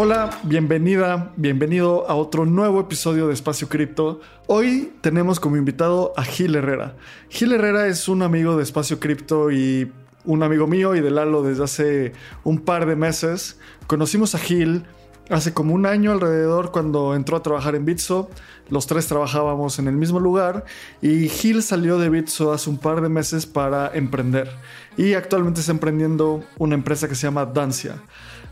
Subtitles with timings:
[0.00, 4.20] Hola, bienvenida, bienvenido a otro nuevo episodio de Espacio Cripto.
[4.46, 6.94] Hoy tenemos como invitado a Gil Herrera.
[7.30, 9.90] Gil Herrera es un amigo de Espacio Cripto y
[10.24, 12.12] un amigo mío y de Lalo desde hace
[12.44, 13.58] un par de meses.
[13.88, 14.84] Conocimos a Gil
[15.30, 18.30] hace como un año alrededor cuando entró a trabajar en Bitso.
[18.70, 20.64] Los tres trabajábamos en el mismo lugar
[21.02, 24.48] y Gil salió de Bitso hace un par de meses para emprender.
[24.96, 27.96] Y actualmente está emprendiendo una empresa que se llama Dancia.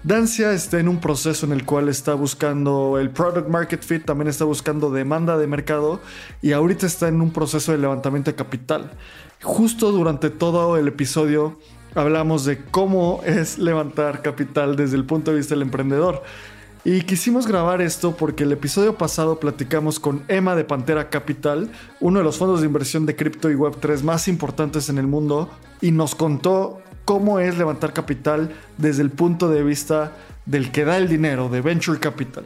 [0.06, 4.28] Dancia está en un proceso en el cual está buscando el product market fit, también
[4.28, 5.98] está buscando demanda de mercado
[6.40, 8.92] y ahorita está en un proceso de levantamiento de capital.
[9.42, 11.58] Justo durante todo el episodio
[11.96, 16.22] hablamos de cómo es levantar capital desde el punto de vista del emprendedor.
[16.84, 22.20] Y quisimos grabar esto porque el episodio pasado platicamos con Emma de Pantera Capital, uno
[22.20, 25.90] de los fondos de inversión de cripto y Web3 más importantes en el mundo, y
[25.90, 30.12] nos contó cómo es levantar capital desde el punto de vista
[30.44, 32.44] del que da el dinero, de Venture Capital.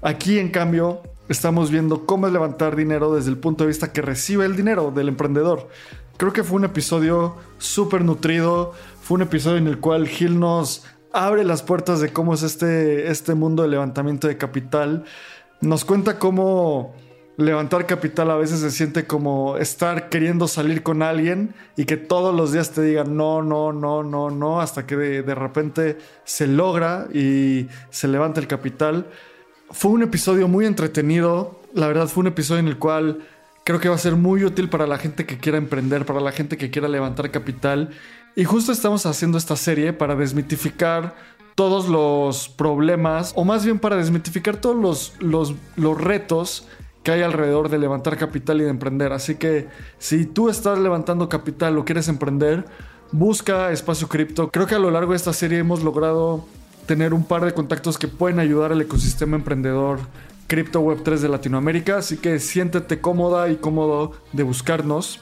[0.00, 4.02] Aquí, en cambio, estamos viendo cómo es levantar dinero desde el punto de vista que
[4.02, 5.68] recibe el dinero del emprendedor.
[6.16, 10.84] Creo que fue un episodio súper nutrido, fue un episodio en el cual Gil nos
[11.12, 15.04] abre las puertas de cómo es este, este mundo de levantamiento de capital.
[15.60, 16.94] Nos cuenta cómo
[17.36, 22.34] levantar capital a veces se siente como estar queriendo salir con alguien y que todos
[22.34, 27.08] los días te digan no, no, no, no, no, hasta que de, repente se logra
[27.12, 29.06] y se levanta el capital.
[29.70, 33.26] Fue un episodio muy entretenido, la verdad fue un episodio en el cual
[33.64, 36.32] creo que va a ser muy útil para la gente que quiera emprender, para la
[36.32, 37.90] gente que quiera levantar capital.
[38.34, 41.14] Y justo estamos haciendo esta serie para desmitificar
[41.54, 46.68] todos los problemas, o más bien para desmitificar todos los, los, los retos
[47.06, 49.12] que hay alrededor de levantar capital y de emprender.
[49.12, 52.64] Así que si tú estás levantando capital o quieres emprender,
[53.12, 54.50] busca espacio cripto.
[54.50, 56.44] Creo que a lo largo de esta serie hemos logrado
[56.84, 60.00] tener un par de contactos que pueden ayudar al ecosistema emprendedor
[60.48, 65.20] Crypto Web 3 de Latinoamérica, así que siéntete cómoda y cómodo de buscarnos.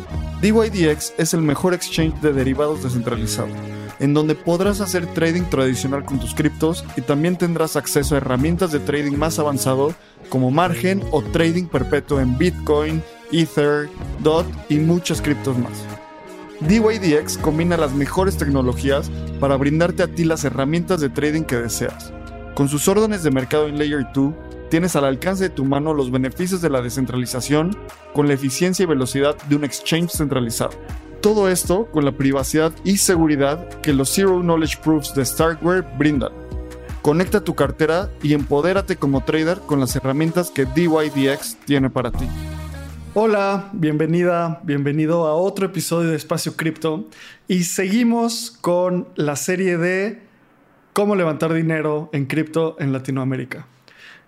[0.41, 3.49] DYDX es el mejor exchange de derivados descentralizado,
[3.99, 8.72] en donde podrás hacer trading tradicional con tus criptos y también tendrás acceso a herramientas
[8.72, 9.94] de trading más avanzado
[10.28, 13.03] como margen o trading perpetuo en Bitcoin,
[13.33, 13.88] Ether,
[14.21, 15.84] DOT y muchas criptos más.
[16.61, 22.12] DYDX combina las mejores tecnologías para brindarte a ti las herramientas de trading que deseas.
[22.55, 24.35] Con sus órdenes de mercado en Layer 2,
[24.70, 27.76] tienes al alcance de tu mano los beneficios de la descentralización
[28.12, 30.73] con la eficiencia y velocidad de un exchange centralizado.
[31.20, 36.32] Todo esto con la privacidad y seguridad que los Zero Knowledge Proofs de Starkware brindan.
[37.02, 42.26] Conecta tu cartera y empodérate como trader con las herramientas que DYDX tiene para ti.
[43.14, 47.06] Hola, bienvenida, bienvenido a otro episodio de Espacio Cripto
[47.49, 50.30] y seguimos con la serie de
[51.00, 53.67] cómo levantar dinero en cripto en Latinoamérica.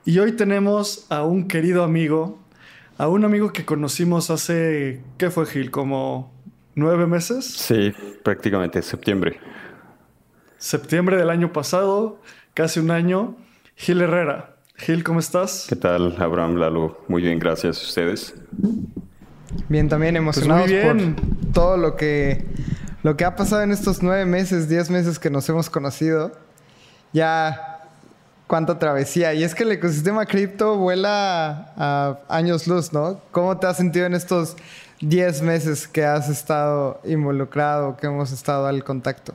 [0.06, 2.38] Y hoy tenemos a un querido amigo,
[2.96, 5.70] a un amigo que conocimos hace, ¿qué fue Gil?
[5.70, 6.32] ¿Como
[6.74, 7.44] nueve meses?
[7.44, 7.92] Sí,
[8.22, 9.38] prácticamente, septiembre.
[10.56, 12.22] Septiembre del año pasado,
[12.54, 13.36] casi un año,
[13.76, 14.56] Gil Herrera.
[14.76, 15.66] Gil, ¿cómo estás?
[15.68, 17.04] ¿Qué tal, Abraham Lalo?
[17.06, 18.34] Muy bien, gracias a ustedes.
[19.68, 22.46] Bien, también emocionados pues por todo lo que,
[23.02, 26.32] lo que ha pasado en estos nueve meses, diez meses que nos hemos conocido.
[27.12, 27.72] Ya
[28.46, 29.32] cuánta travesía.
[29.32, 33.20] Y es que el ecosistema cripto vuela a años luz, ¿no?
[33.30, 34.56] ¿Cómo te has sentido en estos
[35.00, 39.32] diez meses que has estado involucrado, que hemos estado al contacto?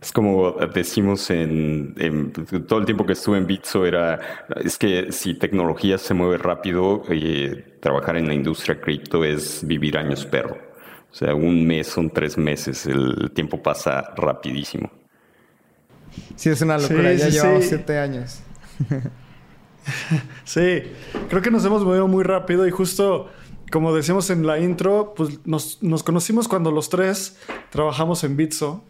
[0.00, 2.32] Es como decimos en,
[2.66, 4.20] todo el tiempo que estuve en Bitso era,
[4.62, 9.96] es que si tecnología se mueve rápido, eh, trabajar en la industria cripto es vivir
[9.96, 10.58] años perro.
[11.10, 14.90] O sea, un mes son tres meses, el tiempo pasa rapidísimo.
[16.36, 18.40] Sí, es una locura, ya llevamos siete años.
[20.44, 20.82] sí,
[21.28, 23.30] creo que nos hemos movido muy rápido y justo
[23.70, 27.38] como decíamos en la intro, pues nos, nos conocimos cuando los tres
[27.70, 28.84] trabajamos en Bitso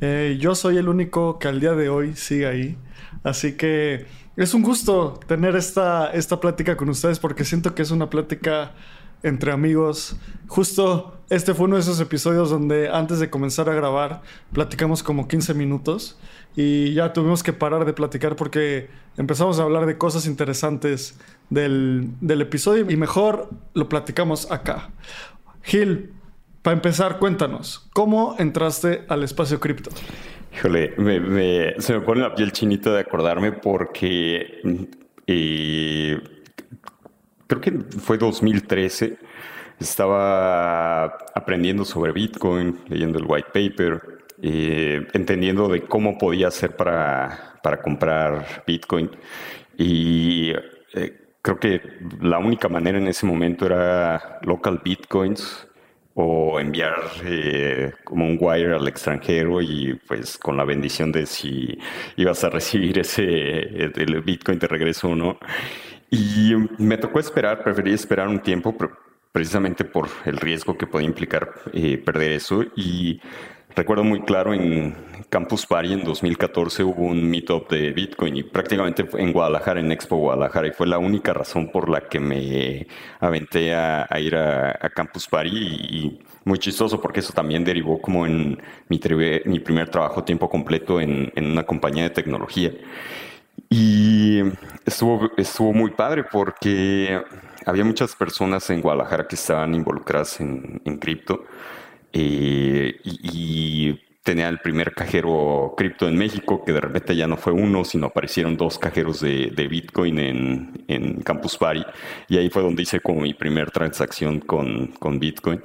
[0.00, 2.78] eh, yo soy el único que al día de hoy sigue ahí.
[3.22, 4.06] Así que
[4.36, 8.72] es un gusto tener esta, esta plática con ustedes porque siento que es una plática
[9.22, 10.16] entre amigos.
[10.46, 14.22] Justo este fue uno de esos episodios donde antes de comenzar a grabar
[14.52, 16.18] platicamos como 15 minutos
[16.56, 21.18] y ya tuvimos que parar de platicar porque empezamos a hablar de cosas interesantes
[21.50, 24.90] del, del episodio y mejor lo platicamos acá.
[25.62, 26.12] Gil,
[26.62, 29.90] para empezar, cuéntanos, ¿cómo entraste al espacio cripto?
[30.56, 30.94] Híjole,
[31.78, 34.60] se me pone la piel chinita de acordarme porque
[35.26, 36.20] eh,
[37.46, 39.18] creo que fue 2013.
[39.80, 41.04] Estaba
[41.34, 47.80] aprendiendo sobre Bitcoin, leyendo el white paper, eh, entendiendo de cómo podía hacer para, para
[47.80, 49.10] comprar Bitcoin.
[49.76, 50.52] Y
[50.94, 51.80] eh, creo que
[52.20, 55.68] la única manera en ese momento era local Bitcoins
[56.14, 56.94] o enviar
[57.24, 61.76] eh, como un wire al extranjero y pues con la bendición de si
[62.16, 65.38] ibas a recibir ese el Bitcoin de regreso o no.
[66.10, 68.76] Y me tocó esperar, preferí esperar un tiempo
[69.32, 73.20] precisamente por el riesgo que podía implicar eh, perder eso y
[73.76, 74.94] Recuerdo muy claro en
[75.34, 80.14] Campus Party en 2014 hubo un meetup de Bitcoin y prácticamente en Guadalajara, en Expo
[80.16, 82.86] Guadalajara, y fue la única razón por la que me
[83.18, 88.62] aventé a, ir a, Campus Party y, muy chistoso porque eso también derivó como en
[88.88, 89.00] mi,
[89.46, 92.70] mi primer trabajo tiempo completo en, una compañía de tecnología.
[93.70, 94.40] Y
[94.84, 97.20] estuvo, estuvo muy padre porque
[97.66, 101.44] había muchas personas en Guadalajara que estaban involucradas en, en cripto.
[102.14, 107.52] Eh, y, tenía el primer cajero cripto en México, que de repente ya no fue
[107.52, 111.84] uno, sino aparecieron dos cajeros de, Bitcoin en, Campus Party.
[112.28, 115.60] Y ahí fue donde hice como mi primera transacción con, con Bitcoin.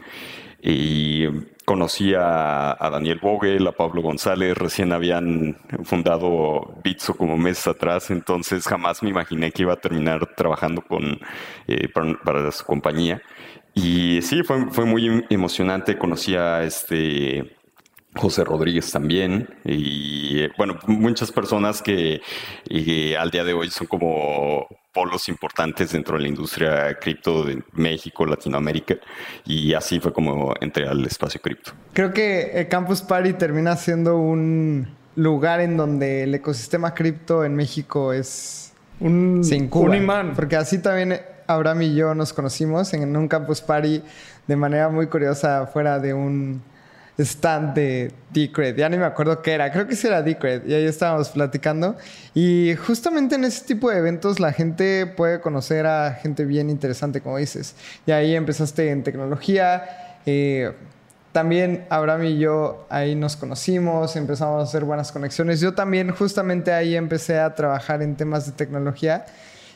[0.61, 1.25] Y
[1.63, 8.65] conocí a, Daniel Vogel, a Pablo González, recién habían fundado Bitso como meses atrás, entonces
[8.67, 11.19] jamás me imaginé que iba a terminar trabajando con,
[11.67, 13.21] eh, para su compañía.
[13.81, 15.97] Y sí, fue, fue muy emocionante.
[15.97, 17.55] Conocí a este
[18.13, 19.47] José Rodríguez también.
[19.63, 22.21] Y bueno, muchas personas que
[23.17, 28.25] al día de hoy son como polos importantes dentro de la industria cripto de México,
[28.25, 28.95] Latinoamérica.
[29.45, 31.71] Y así fue como entré al espacio cripto.
[31.93, 38.11] Creo que Campus Party termina siendo un lugar en donde el ecosistema cripto en México
[38.11, 40.33] es un, un imán.
[40.35, 44.03] Porque así también Abraham y yo nos conocimos en un campus party
[44.45, 46.61] de manera muy curiosa fuera de un
[47.18, 48.75] stand de Decred.
[48.75, 49.71] Ya ni me acuerdo qué era.
[49.71, 50.65] Creo que sí era Decred.
[50.68, 51.97] Y ahí estábamos platicando.
[52.35, 57.19] Y justamente en ese tipo de eventos la gente puede conocer a gente bien interesante,
[57.19, 57.75] como dices.
[58.06, 60.19] Y ahí empezaste en tecnología.
[60.27, 60.71] Eh,
[61.31, 65.59] también Abraham y yo ahí nos conocimos, empezamos a hacer buenas conexiones.
[65.61, 69.25] Yo también justamente ahí empecé a trabajar en temas de tecnología.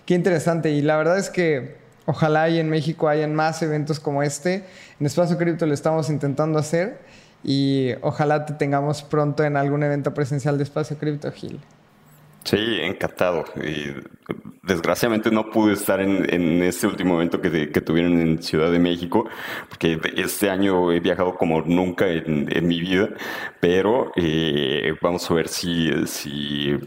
[0.05, 0.71] Qué interesante.
[0.71, 4.65] Y la verdad es que ojalá y en México hayan más eventos como este.
[4.99, 6.99] En Espacio Cripto lo estamos intentando hacer
[7.43, 11.59] y ojalá te tengamos pronto en algún evento presencial de Espacio Cripto, Gil.
[12.43, 13.45] Sí, encantado.
[14.63, 17.49] desgraciadamente no pude estar en, este último evento que,
[17.81, 19.29] tuvieron en Ciudad de México,
[19.69, 23.09] porque este año he viajado como nunca en, mi vida,
[23.61, 26.77] pero eh, vamos a ver si, si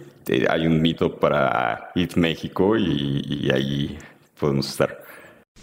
[0.49, 3.99] hay un mito para ir México y, ahí
[4.39, 5.03] podemos estar.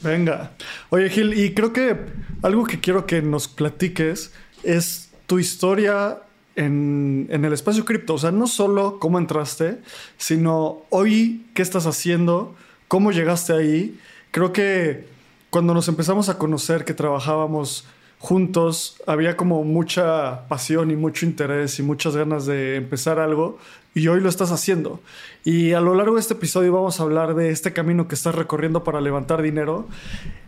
[0.02, 0.52] Venga.
[0.90, 1.96] Oye, Gil, y creo que
[2.42, 6.20] algo que quiero que nos platiques es tu historia
[6.56, 8.16] en, en, el espacio cripto.
[8.16, 9.80] O sea, no solo cómo entraste,
[10.18, 12.56] sino hoy qué estás haciendo,
[12.88, 14.00] cómo llegaste ahí.
[14.32, 15.08] Creo que
[15.50, 17.86] cuando nos empezamos a conocer que trabajábamos
[18.24, 23.60] juntos, había como mucha pasión y mucho interés y muchas ganas de empezar algo
[23.94, 25.00] y hoy lo estás haciendo.
[25.44, 28.36] Y a lo largo de este episodio vamos a hablar de este camino que estás
[28.36, 29.88] recorriendo para levantar dinero.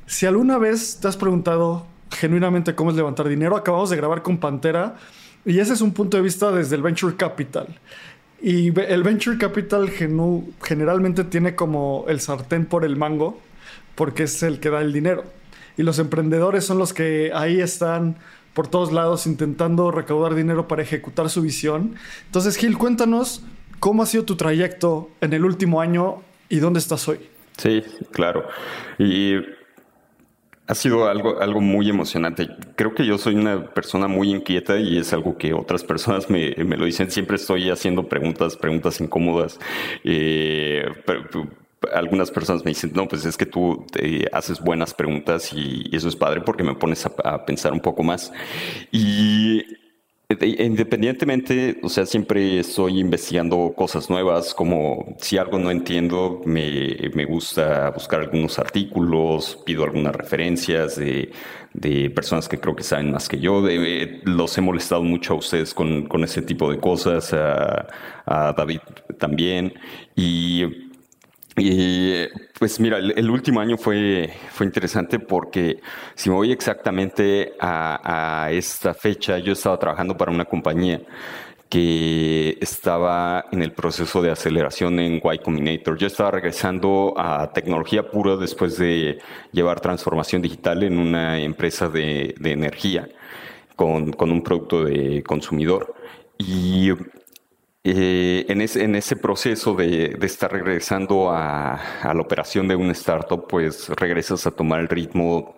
[0.07, 4.37] Si alguna vez te has preguntado genuinamente cómo es levantar dinero, acabamos de grabar con
[4.37, 4.95] Pantera
[5.45, 7.79] y ese es un punto de vista desde el Venture Capital.
[8.41, 9.89] Y el Venture Capital
[10.61, 13.39] generalmente tiene como el sartén por el mango
[13.95, 15.23] porque es el que da el dinero.
[15.77, 18.17] Y los emprendedores son los que ahí están
[18.55, 21.95] por todos lados intentando recaudar dinero para ejecutar su visión.
[22.25, 23.43] Entonces, Gil, cuéntanos
[23.79, 27.19] cómo ha sido tu trayecto en el último año y dónde estás hoy.
[27.57, 28.47] Sí, claro.
[28.97, 29.35] Y
[30.67, 32.47] ha sido algo, algo muy emocionante.
[32.75, 36.55] Creo que yo soy una persona muy inquieta y es algo que otras personas me,
[36.55, 37.11] me lo dicen.
[37.11, 39.59] Siempre estoy haciendo preguntas, preguntas incómodas.
[40.05, 40.85] Eh,
[41.93, 43.85] algunas personas me dicen, no, pues es que tú
[44.31, 48.31] haces buenas preguntas y, eso es padre porque me pones a, pensar un poco más.
[48.91, 49.63] Y
[50.27, 57.25] Independientemente, o sea, siempre estoy investigando cosas nuevas, como si algo no entiendo, me, me
[57.25, 61.31] gusta buscar algunos artículos, pido algunas referencias de,
[61.73, 63.63] de, personas que creo que saben más que yo.
[64.23, 67.87] los he molestado mucho a ustedes con, con ese tipo de cosas, a,
[68.25, 68.79] a David
[69.19, 69.75] también.
[70.15, 70.84] Y
[71.57, 72.27] y
[72.59, 75.79] pues mira, el, último año fue, fue interesante porque
[76.13, 81.01] si me voy exactamente a, esta fecha, yo estaba trabajando para una compañía
[81.69, 85.97] que estaba en el proceso de aceleración en Y Combinator.
[85.97, 89.19] Yo estaba regresando a tecnología pura después de
[89.51, 93.07] llevar transformación digital en una empresa de, energía
[93.77, 95.95] con, con un producto de consumidor.
[96.37, 96.91] Y
[97.87, 104.47] eh, en, ese, proceso de, estar regresando a, la operación de una startup, pues regresas
[104.47, 105.55] a tomar el ritmo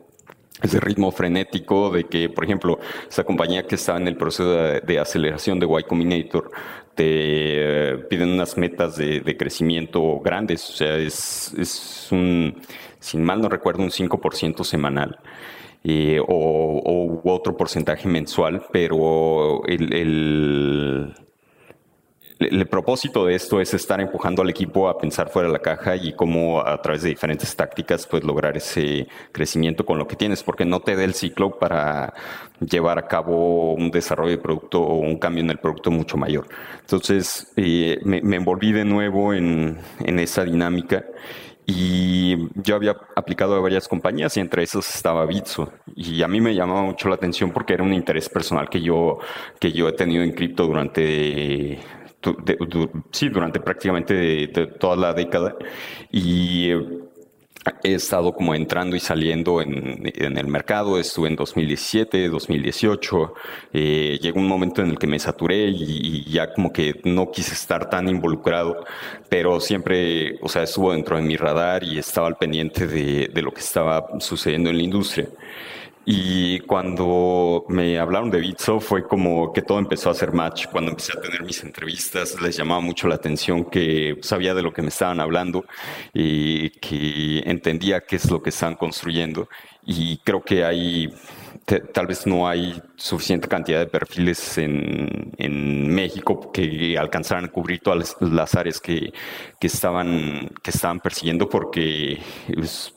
[0.61, 4.99] ese ritmo frenético de que, por ejemplo, esa compañía que está en el proceso de,
[4.99, 6.51] aceleración de Y Combinator
[6.95, 12.61] te eh, piden unas metas de, crecimiento grandes, o sea, es, un,
[12.99, 15.17] sin mal no recuerdo, un 5% semanal.
[15.85, 21.13] Eh, o, otro porcentaje mensual, pero el el,
[22.69, 26.13] propósito de esto es estar empujando al equipo a pensar fuera de la caja y
[26.13, 30.65] cómo a través de diferentes tácticas pues lograr ese crecimiento con lo que tienes, porque
[30.65, 32.13] no te dé el ciclo para
[32.59, 36.47] llevar a cabo un desarrollo de producto o un cambio en el producto mucho mayor.
[36.81, 41.05] Entonces eh, me, envolví de nuevo en, en esa dinámica
[41.69, 45.73] y yo había aplicado a varias compañías y entre esas estaba Bitso.
[45.97, 49.19] Y a mí me llamaba mucho la atención porque era un interés personal que yo,
[49.59, 51.77] que yo he tenido en cripto durante
[53.11, 54.47] sí, durante prácticamente
[54.79, 55.55] toda la década.
[56.11, 56.71] Y
[57.83, 63.33] he estado como entrando y saliendo en, el mercado, estuve en 2017, 2018,
[63.73, 67.53] eh, llegó un momento en el que me saturé y, ya como que no quise
[67.53, 68.85] estar tan involucrado,
[69.29, 73.41] pero siempre, o sea, estuvo dentro de mi radar y estaba al pendiente de, de
[73.41, 75.27] lo que estaba sucediendo en la industria.
[76.09, 80.67] Y cuando me hablaron de Bitso fue como que todo empezó a hacer match.
[80.71, 84.71] Cuando empecé a tener mis entrevistas les llamaba mucho la atención que sabía de lo
[84.71, 85.65] que me estaban hablando
[86.13, 89.49] y que entendía qué es lo que están construyendo.
[89.85, 91.13] Y creo que hay,
[91.65, 97.81] tal vez no hay suficiente cantidad de perfiles en, en México que alcanzaran a cubrir
[97.81, 99.11] todas las, áreas que,
[99.59, 102.13] que, estaban, que estaban persiguiendo porque...
[102.47, 102.93] Es, pues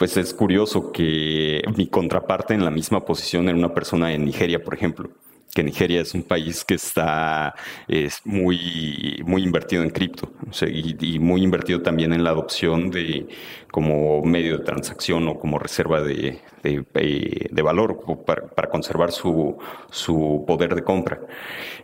[0.00, 4.74] es curioso que mi contraparte en la misma posición era una persona en Nigeria, por
[4.74, 5.10] ejemplo
[5.54, 7.54] que Nigeria es un país que está
[7.86, 10.30] es muy, muy invertido en cripto
[10.66, 13.28] y, muy invertido también en la adopción de
[13.70, 19.58] como medio de transacción o como reserva de, de, valor para, conservar su,
[19.90, 21.20] su, poder de compra.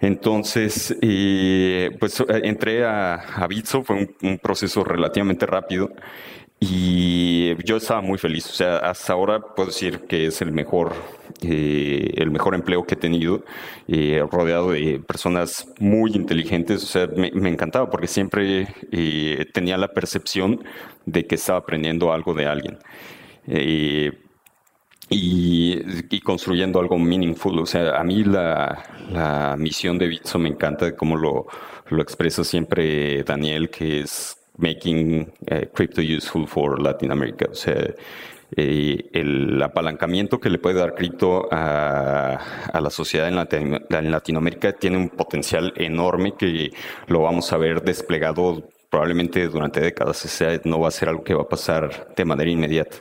[0.01, 5.91] Entonces, eh, pues entré a, a Bitso, fue un proceso relativamente rápido.
[6.67, 8.47] Y yo estaba muy feliz.
[8.47, 10.95] O sea, hasta ahora puedo decir que es el mejor,
[11.43, 13.45] eh, el mejor empleo que he tenido,
[13.87, 16.83] eh, rodeado de personas muy inteligentes.
[16.83, 20.65] O sea, me, encantaba porque siempre eh, tenía la percepción
[21.05, 22.79] de que estaba aprendiendo algo de alguien.
[23.47, 24.11] Y,
[26.21, 27.59] construyendo algo meaningful.
[27.59, 31.47] O sea, a mí la, la misión de Bitso me encanta, como lo,
[31.91, 37.47] lo expresa siempre Daniel, que es making eh, crypto useful for Latin America.
[37.51, 37.95] O sea,
[38.57, 42.39] eh, el apalancamiento que le puede dar cripto a,
[42.73, 46.71] la sociedad en, Latinoamérica tiene un potencial enorme que
[47.09, 50.25] lo vamos a ver desplegado probablemente durante décadas.
[50.25, 52.97] O sea, no va a ser algo que va a pasar de manera inmediata.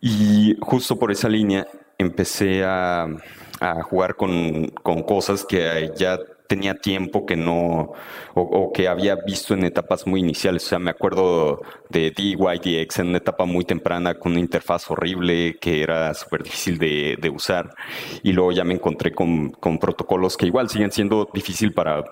[0.00, 1.66] Y justo por esa línea,
[1.98, 3.06] empecé a,
[3.82, 6.18] jugar con, con, cosas que ya
[6.50, 7.92] tenía tiempo que no,
[8.34, 10.64] o, que había visto en etapas muy iniciales.
[10.64, 15.58] O sea, me acuerdo de DYDX en una etapa muy temprana con una interfaz horrible
[15.60, 17.70] que era súper difícil de, de, usar.
[18.24, 22.02] Y luego ya me encontré con, con protocolos que igual siguen siendo difícil para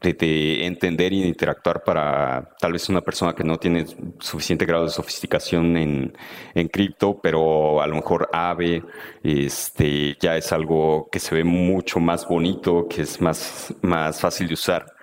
[0.00, 3.86] de, entender y de interactuar para tal vez una persona que no tiene
[4.20, 6.16] suficiente grado de sofisticación en,
[6.54, 8.82] en cripto, pero a lo mejor AVE
[9.22, 14.48] este, ya es algo que se ve mucho más bonito, que es más, más fácil
[14.48, 14.97] de usar.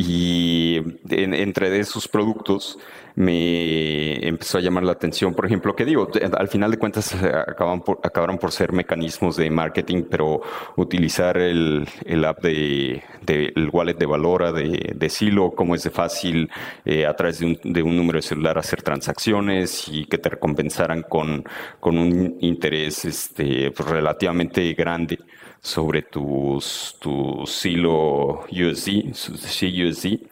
[0.00, 2.78] Y entre esos productos
[3.16, 7.32] me empezó a llamar la atención, por ejemplo, que digo, al final de cuentas eh,
[7.34, 10.40] acaban por, acabaron por ser mecanismos de marketing, pero
[10.76, 11.88] utilizar el,
[12.24, 16.48] app de, el wallet de Valora, de, de Silo, cómo es de fácil
[16.84, 20.28] eh, a través de un, de un, número de celular hacer transacciones y que te
[20.28, 21.44] recompensaran con,
[21.80, 25.18] con un interés este, pues, relativamente grande
[25.60, 30.28] sobre tus, tu Silo USD, CUSD.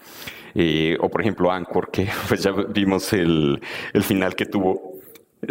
[0.58, 3.60] Eh, o por ejemplo Anchor, que pues ya vimos el,
[3.92, 4.96] el final que tuvo.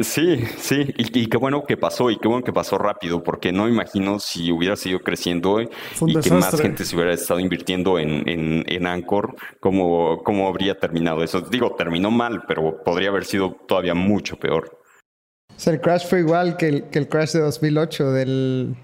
[0.01, 3.69] Sí, sí, y, qué bueno que pasó, y qué bueno que pasó rápido, porque no
[3.69, 5.69] imagino si hubiera seguido creciendo y
[6.19, 11.23] que más gente se hubiera estado invirtiendo en, en, en Anchor, cómo, cómo habría terminado
[11.23, 11.39] eso.
[11.39, 14.81] Digo, terminó mal, pero podría haber sido todavía mucho peor.
[15.55, 18.75] O sea, el crash fue igual que el, que el crash de 2008 del,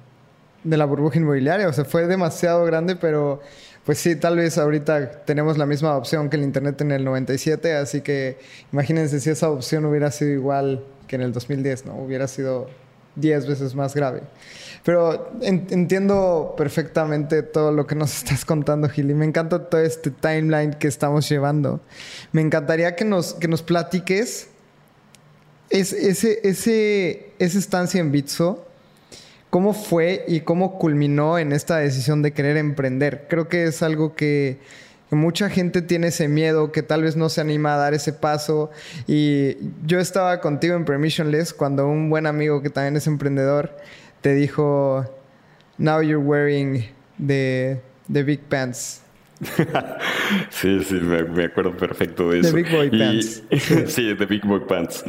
[0.64, 3.42] de la burbuja inmobiliaria, o sea, fue demasiado grande, pero
[3.86, 7.74] pues sí, tal vez ahorita tenemos la misma opción que el Internet en el 97,
[7.76, 8.38] así que
[8.72, 11.96] imagínense si esa opción hubiera sido igual que en el 2010, ¿no?
[11.96, 12.70] Hubiera sido
[13.16, 14.22] 10 veces más grave.
[14.84, 20.12] Pero entiendo perfectamente todo lo que nos estás contando, Gil, y me encanta todo este
[20.12, 21.82] timeline que estamos llevando.
[22.32, 24.48] Me encantaría que nos, que nos platiques
[25.70, 28.68] ese, ese, esa estancia en Bitso
[29.52, 33.26] ¿Cómo fue y cómo culminó en esta decisión de querer emprender?
[33.30, 34.60] Creo que es algo que,
[35.10, 38.72] mucha gente tiene ese miedo, que tal vez no se anima a dar ese paso.
[39.08, 43.76] Y yo estaba contigo en Permissionless cuando un buen amigo que también es emprendedor
[44.22, 45.06] te dijo,
[45.78, 46.86] now you're wearing
[47.18, 49.01] the, the big pants.
[50.50, 52.52] sí, sí, me, acuerdo perfecto de eso.
[52.52, 53.44] The Big Boy Pants.
[53.88, 55.04] sí, The Big Boy Pants.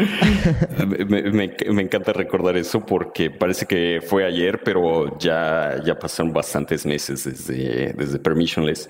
[1.08, 7.24] me, encanta recordar eso porque parece que fue ayer, pero ya, ya pasaron bastantes meses
[7.24, 8.88] desde, desde Permissionless.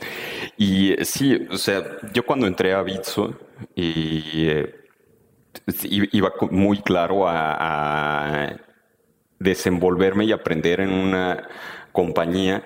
[0.56, 3.36] Y sí, o sea, yo cuando entré a Bitso
[3.74, 4.64] y,
[5.84, 8.56] iba muy claro a, a
[9.38, 11.48] desenvolverme y aprender en una
[11.92, 12.62] compañía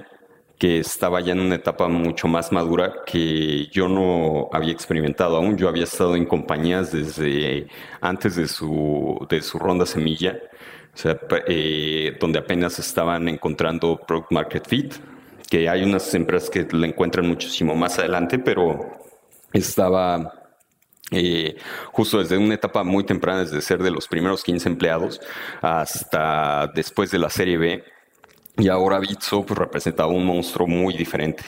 [0.59, 5.57] que estaba ya en una etapa mucho más madura que yo no había experimentado aún.
[5.57, 7.67] Yo había estado en compañías desde
[8.01, 10.39] antes de su, de su ronda semilla,
[10.95, 14.95] o sea, eh, donde apenas estaban encontrando Product Market Fit,
[15.51, 18.99] que hay unas empresas que la encuentran muchísimo más adelante, pero
[19.53, 20.33] estaba
[21.11, 21.57] eh,
[21.93, 25.21] justo desde una etapa muy temprana, desde ser de los primeros 15 empleados
[25.61, 27.85] hasta después de la serie B,
[28.59, 31.45] y ahora Bitso pues, representaba un monstruo muy diferente.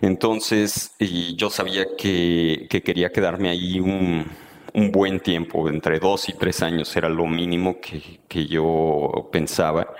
[0.00, 0.94] Entonces,
[1.36, 4.26] yo sabía que, que quería quedarme ahí un,
[4.74, 9.94] un, buen tiempo, entre dos y tres años era lo mínimo que, que yo pensaba.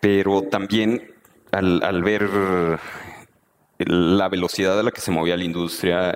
[0.00, 1.14] Pero también
[1.52, 2.28] al, al ver
[3.78, 6.12] la velocidad a la que se movía la industria,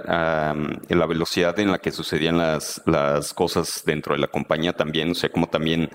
[0.88, 5.14] la velocidad en la que sucedían las, las cosas dentro de la compañía también, o
[5.14, 5.90] sea, como también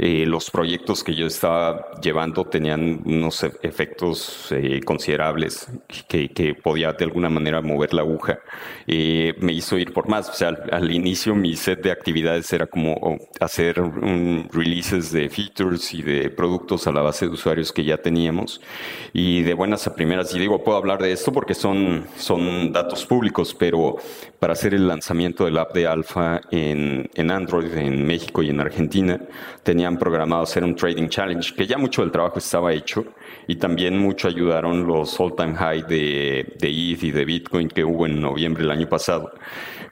[0.00, 5.68] eh, los proyectos que yo estaba llevando tenían unos e-, efectos eh, considerables
[6.06, 8.38] que, que, podía de alguna manera mover la aguja.
[8.86, 12.66] Eh, me hizo ir por más, o sea, al, inicio mi set de actividades era
[12.68, 17.82] como hacer un releases de features y de productos a la base de usuarios que
[17.82, 18.60] ya teníamos
[19.12, 23.04] y de buenas a primeras, y digo, puedo hablar de esto porque son, son datos
[23.06, 23.96] públicos, pero
[24.38, 28.60] para hacer el lanzamiento del app de Alpha en, en Android, en México y en
[28.60, 29.20] Argentina,
[29.62, 33.04] tenían programado hacer un trading challenge, que ya mucho del trabajo estaba hecho
[33.46, 38.06] y también mucho ayudaron los all-time high de, de ETH y de Bitcoin que hubo
[38.06, 39.32] en noviembre del año pasado.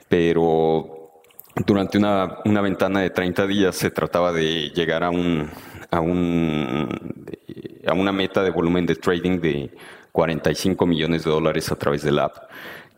[0.09, 1.23] Pero
[1.65, 5.51] durante una, una ventana de 30 días se trataba de llegar a un,
[5.91, 6.89] a un
[7.87, 9.71] a una meta de volumen de trading de
[10.17, 12.37] 45 millones de dólares a través del app,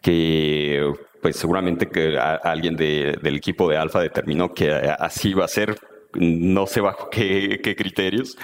[0.00, 0.88] que
[1.20, 5.76] pues seguramente que alguien del equipo de Alfa determinó que así va a ser,
[6.14, 8.38] no sé bajo qué, criterios,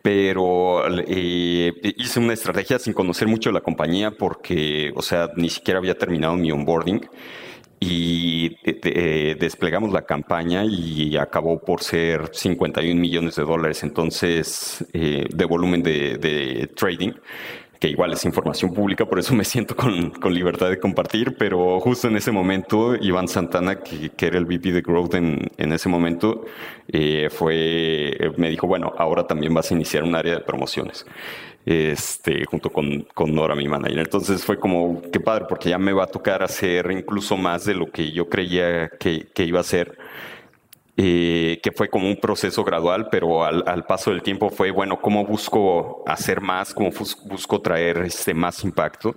[0.00, 5.78] pero eh, hice una estrategia sin conocer mucho la compañía porque, o sea, ni siquiera
[5.78, 7.06] había terminado mi onboarding
[7.78, 8.56] y
[9.38, 13.82] desplegamos la campaña y acabó por ser 51 millones de dólares.
[13.82, 17.12] Entonces de volumen de trading
[17.78, 21.80] que igual es información pública, por eso me siento con, con, libertad de compartir, pero
[21.80, 25.72] justo en ese momento, Iván Santana, que, que era el VP de Growth en, en
[25.72, 26.44] ese momento,
[26.88, 31.06] eh, fue, me dijo, bueno, ahora también vas a iniciar un área de promociones.
[31.66, 34.00] Este, junto con, con Nora, mi manager.
[34.00, 37.74] Entonces fue como, qué padre, porque ya me va a tocar hacer incluso más de
[37.74, 39.96] lo que yo creía que, que iba a hacer
[40.96, 45.26] eh, que fue como un proceso gradual, pero al, paso del tiempo fue, bueno, ¿cómo
[45.26, 46.72] busco hacer más?
[46.72, 46.90] ¿Cómo
[47.24, 49.16] busco traer este, más impacto?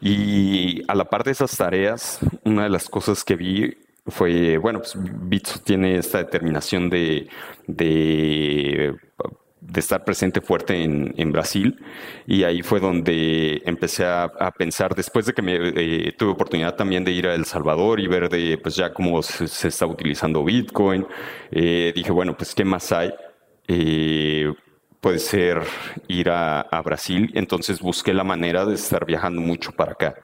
[0.00, 4.80] Y a la par de esas tareas, una de las cosas que vi fue, bueno,
[4.80, 7.28] pues Bitso tiene esta determinación de,
[7.66, 8.96] de
[9.66, 11.82] de estar presente fuerte en, en, Brasil.
[12.26, 16.74] Y ahí fue donde empecé a, a pensar después de que me eh, tuve oportunidad
[16.76, 20.44] también de ir a El Salvador y ver de pues ya cómo se, está utilizando
[20.44, 21.06] Bitcoin
[21.50, 23.12] eh, dije bueno pues qué más hay
[23.66, 24.52] eh,
[25.00, 25.62] puede ser
[26.08, 27.30] ir a, a, Brasil.
[27.34, 30.14] Entonces busqué la manera de estar viajando mucho para acá.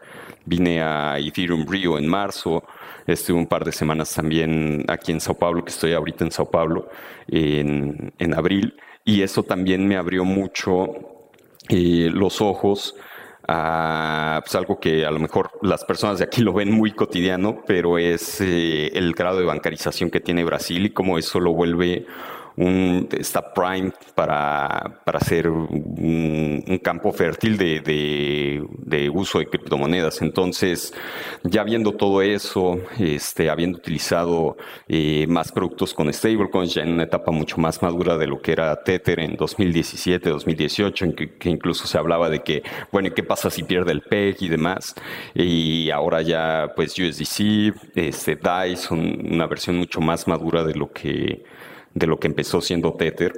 [0.45, 2.65] Vine a Ethereum Rio en marzo
[3.07, 6.51] estuve un par de semanas también aquí en Sao Paulo que estoy ahorita en Sao
[6.51, 6.89] Paulo
[7.29, 10.89] en, en abril y eso también me abrió mucho
[11.69, 12.97] eh, los ojos
[13.49, 17.63] a pues, algo que a lo mejor las personas de aquí lo ven muy cotidiano,
[17.67, 22.07] pero es eh, el grado de bancarización que tiene Brasil y cómo eso lo vuelve
[22.57, 30.23] un, está prime para, para ser un, campo fértil de, de, uso de criptomonedas.
[30.23, 30.95] Entonces,
[31.45, 34.57] ya viendo todo eso, este, habiendo utilizado
[34.89, 38.53] eh, más productos con stablecoins, ya en una etapa mucho más madura de lo que
[38.53, 43.51] era Tether en 2017, 2018, en que, incluso se hablaba de que, bueno, ¿qué pasa
[43.51, 44.95] si pierde el PEG y demás?
[45.35, 49.01] Y ahora ya, pues USDC, este, DAI son
[49.33, 51.45] una versión mucho más madura de lo que
[51.95, 53.33] de lo que empezó siendo Tether.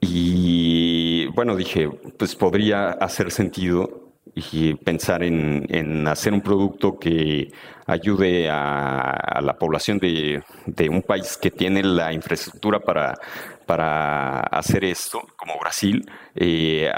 [0.00, 7.52] Y bueno, dije, pues podría hacer sentido y pensar en, hacer un producto que
[7.88, 13.14] ayude a, la población de, de, un país que tiene la infraestructura para,
[13.68, 16.90] para hacer esto, como Brasil, eh,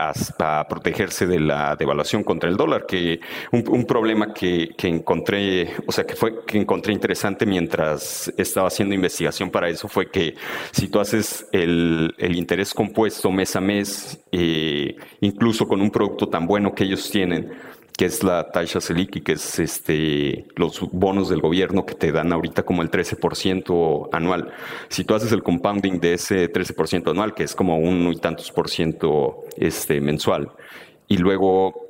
[0.69, 3.19] protegerse de la devaluación contra el dólar, que
[3.51, 9.51] un, problema que, encontré, o sea, que fue que encontré interesante mientras estaba haciendo investigación
[9.51, 10.37] para eso fue que
[10.71, 16.47] si tú haces el, interés compuesto mes a mes, eh, incluso con un producto tan
[16.47, 17.51] bueno que ellos tienen,
[18.01, 22.33] que es la Taisha Seliki, que es este, los bonos del gobierno que te dan
[22.33, 24.55] ahorita como el 13% anual.
[24.89, 28.53] Si tú haces el compounding de ese 13% anual, que es como un y tantos
[28.53, 30.51] por ciento este, mensual,
[31.09, 31.90] y luego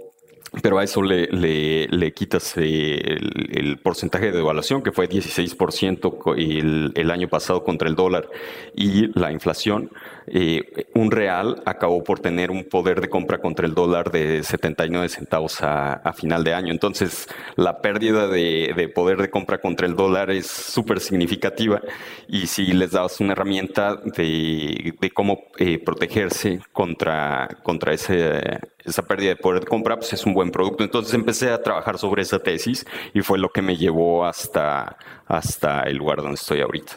[0.62, 6.92] pero a eso le, le, quitas eh, el, porcentaje de devaluación, que fue 16% el,
[6.94, 8.28] el año pasado contra el dólar,
[8.74, 9.90] y la inflación,
[10.32, 15.08] eh, un real acabó por tener un poder de compra contra el dólar de 79
[15.08, 16.72] centavos a, final de año.
[16.72, 21.80] Entonces, la pérdida de, poder de compra contra el dólar es súper significativa
[22.28, 29.30] y si les das una herramienta de, cómo eh, protegerse contra, contra ese, esa pérdida
[29.30, 30.84] de poder de compra, pues es un buen producto.
[30.84, 35.82] Entonces empecé a trabajar sobre esa tesis y fue lo que me llevó hasta, hasta
[35.82, 36.92] el lugar donde estoy ahorita.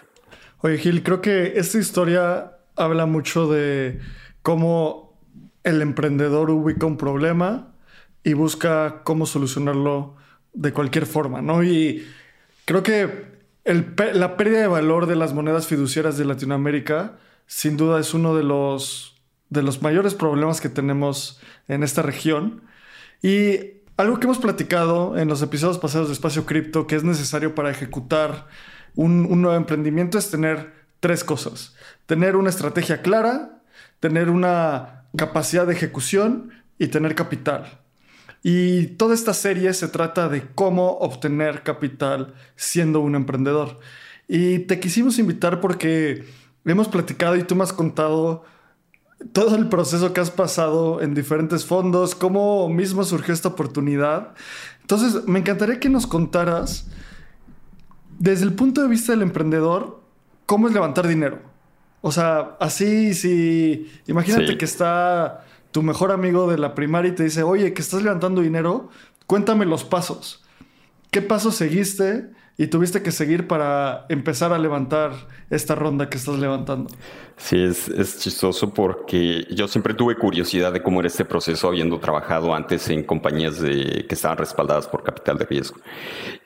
[0.60, 4.00] Oye, Gil, creo que esta historia habla mucho de
[4.42, 5.20] cómo
[5.64, 7.74] el emprendedor ubica un problema
[8.24, 10.16] y busca cómo solucionarlo
[10.54, 11.64] de cualquier forma, ¿no?
[11.64, 12.06] Y
[12.66, 13.34] creo que
[13.66, 18.44] la pérdida de valor de las monedas fiduciarias de Latinoamérica sin duda es uno de
[18.44, 19.13] los,
[19.50, 22.64] de los mayores problemas que tenemos en esta región.
[23.22, 27.54] Y algo que hemos platicado en los episodios pasados de Espacio Cripto que es necesario
[27.56, 28.48] para ejecutar
[28.96, 31.76] un, un nuevo emprendimiento es tener tres cosas.
[32.06, 33.62] Tener una estrategia clara,
[34.00, 37.82] tener una capacidad de ejecución y tener capital.
[38.42, 43.80] Y toda esta serie se trata de cómo obtener capital siendo un emprendedor.
[44.28, 46.26] Y te quisimos invitar porque
[46.66, 48.44] hemos platicado y tú me has contado
[49.32, 54.34] todo el proceso que has pasado en diferentes fondos, cómo mismo surgió esta oportunidad.
[54.82, 56.88] Entonces, me encantaría que nos contaras,
[58.20, 60.02] desde el punto de vista del emprendedor,
[60.46, 61.40] cómo es levantar dinero.
[62.02, 67.24] O sea, así, si imagínate que está tu mejor amigo de la primaria y te
[67.24, 68.90] dice, oye, que estás levantando dinero,
[69.26, 70.44] cuéntame los pasos.
[71.12, 75.12] ¿Qué pasos seguiste y tuviste que seguir para empezar a levantar
[75.50, 76.90] esta ronda que estás levantando?
[77.36, 82.00] Sí, es, es, chistoso porque yo siempre tuve curiosidad de cómo era este proceso habiendo
[82.00, 85.78] trabajado antes en compañías que estaban respaldadas por capital de riesgo.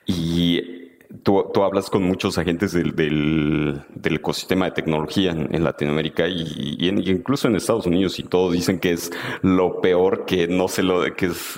[0.06, 0.87] Y
[1.22, 7.56] tú, hablas con muchos agentes del, del, ecosistema de tecnología en, Latinoamérica y, incluso en
[7.56, 9.10] Estados Unidos y todos dicen que es
[9.42, 11.54] lo peor, que no se lo, que es,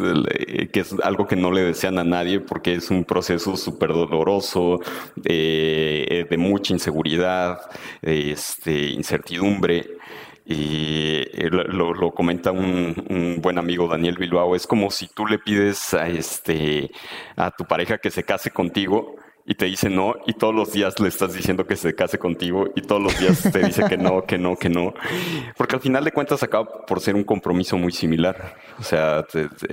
[0.72, 4.80] que es algo que no le desean a nadie porque es un proceso súper doloroso,
[5.24, 7.60] eh, de mucha inseguridad,
[8.02, 9.96] este, incertidumbre.
[10.52, 15.38] Y lo, lo comenta un, un, buen amigo Daniel Bilbao, es como si tú le
[15.38, 16.90] pides a, este,
[17.36, 19.19] a tu pareja que se case contigo
[19.50, 22.68] y te dice no y todos los días le estás diciendo que se case contigo
[22.76, 24.94] y todos los días te dice que no, que no, que no.
[25.56, 28.54] Porque al final de cuentas acaba por ser un compromiso muy similar.
[28.78, 29.26] O sea,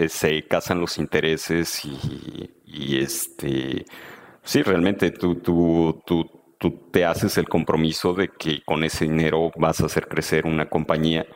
[0.08, 3.86] se casan los intereses y, y este...
[4.42, 6.26] Sí, realmente tú, tú, tú,
[6.58, 10.68] tú te haces el compromiso de que con ese dinero vas a hacer crecer una
[10.68, 11.28] compañía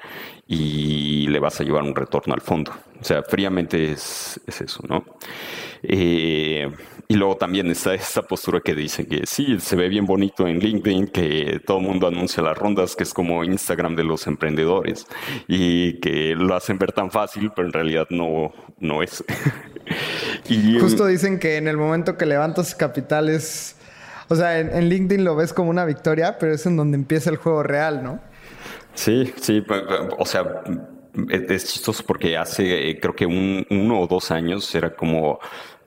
[0.48, 2.72] y le vas a llevar un retorno al fondo.
[3.00, 5.06] O sea, fríamente es, eso, ¿no?
[5.84, 6.70] Eh,
[7.08, 10.60] y luego también está esa postura que dice que sí, se ve bien bonito en
[10.60, 15.08] LinkedIn, que todo el mundo anuncia las rondas, que es como Instagram de los emprendedores,
[15.48, 19.24] y que lo hacen ver tan fácil, pero en realidad no, no es.
[20.50, 23.76] y, Justo dicen que en el momento que levantas capitales
[24.32, 27.36] o sea, en, LinkedIn lo ves como una victoria, pero es en donde empieza el
[27.36, 28.22] juego real, ¿no?
[28.94, 29.62] Sí, sí,
[30.18, 30.64] o sea,
[31.30, 35.38] es chistoso porque hace creo que un, uno o dos años era como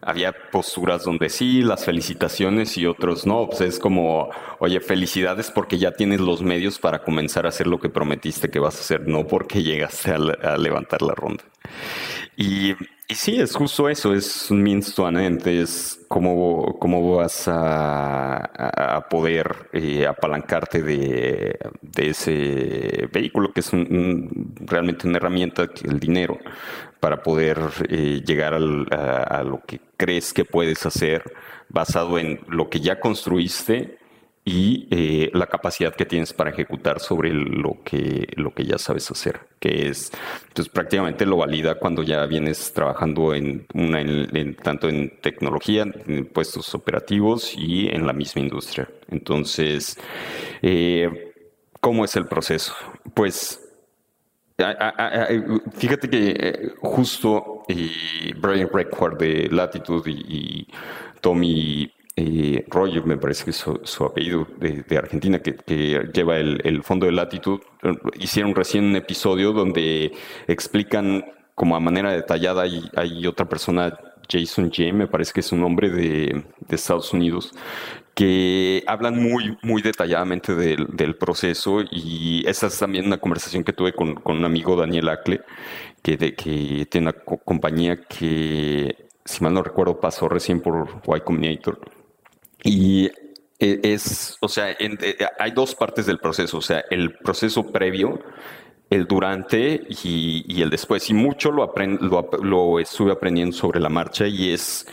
[0.05, 3.49] había posturas donde sí, las felicitaciones y otros no.
[3.49, 7.81] Pues es como, oye, felicidades porque ya tienes los medios para comenzar a hacer lo
[7.81, 11.45] que prometiste que vas a hacer, no porque llegaste a levantar la ronda.
[12.37, 12.75] Y
[13.09, 19.07] sí, es justo eso, es un means to an end, es cómo, cómo vas a,
[19.11, 21.59] poder eh, apalancarte de,
[21.97, 26.39] ese vehículo, que es realmente una herramienta, el dinero,
[27.05, 27.59] para poder
[27.91, 31.23] eh, llegar a lo que crees que puedes hacer
[31.69, 33.99] basado en lo que ya construiste
[34.43, 39.11] y eh, la capacidad que tienes para ejecutar sobre lo que, lo que ya sabes
[39.11, 40.13] hacer, que es,
[40.49, 44.03] entonces prácticamente lo valida cuando ya vienes trabajando en una,
[44.63, 48.89] tanto en tecnología, en puestos operativos y en la misma industria.
[49.11, 49.99] Entonces,
[50.63, 51.35] eh,
[51.83, 52.75] ¿cómo es el proceso?
[53.13, 53.64] Pues
[54.57, 57.65] Fíjate que eh, justo
[58.37, 60.69] Brian Record de Latitude y,
[61.21, 65.57] Tommy eh, Roger, me parece que es su, apellido de, Argentina, que,
[66.13, 67.61] lleva el, fondo de latitud,
[68.21, 70.13] hicieron recién un episodio donde
[70.47, 75.63] explican como a manera detallada, hay otra persona, Jason J, me parece que es un
[75.65, 77.53] hombre de, Estados Unidos,
[78.15, 83.93] que hablan muy, muy detalladamente del, proceso y esa es también una conversación que tuve
[83.93, 85.41] con, un amigo, Daniel Acle,
[86.03, 91.81] que, que tiene una compañía que, si mal no recuerdo, pasó recién por Y Combinator
[92.65, 93.11] y
[93.59, 98.21] e, es, o sea, e, hay dos partes del proceso, o sea, el proceso previo,
[98.91, 101.09] el durante y, el después.
[101.11, 101.73] Y mucho lo,
[102.43, 104.87] lo, estuve aprendiendo sobre la marcha y es,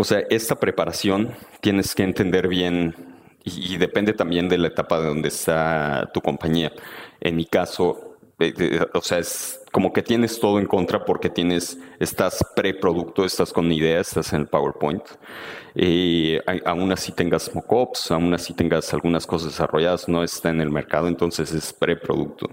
[0.00, 2.94] o sea, esta preparación tienes que entender bien
[3.44, 6.72] y, depende también de la etapa de donde está tu compañía.
[7.20, 8.16] En mi caso,
[8.94, 13.70] o sea, es como que tienes todo en contra porque tienes, estás preproducto, estás con
[13.70, 15.04] ideas, estás en el PowerPoint.
[16.64, 21.08] Aún así tengas mockups, aún así tengas algunas cosas desarrolladas, no está en el mercado,
[21.08, 22.48] entonces es preproducto.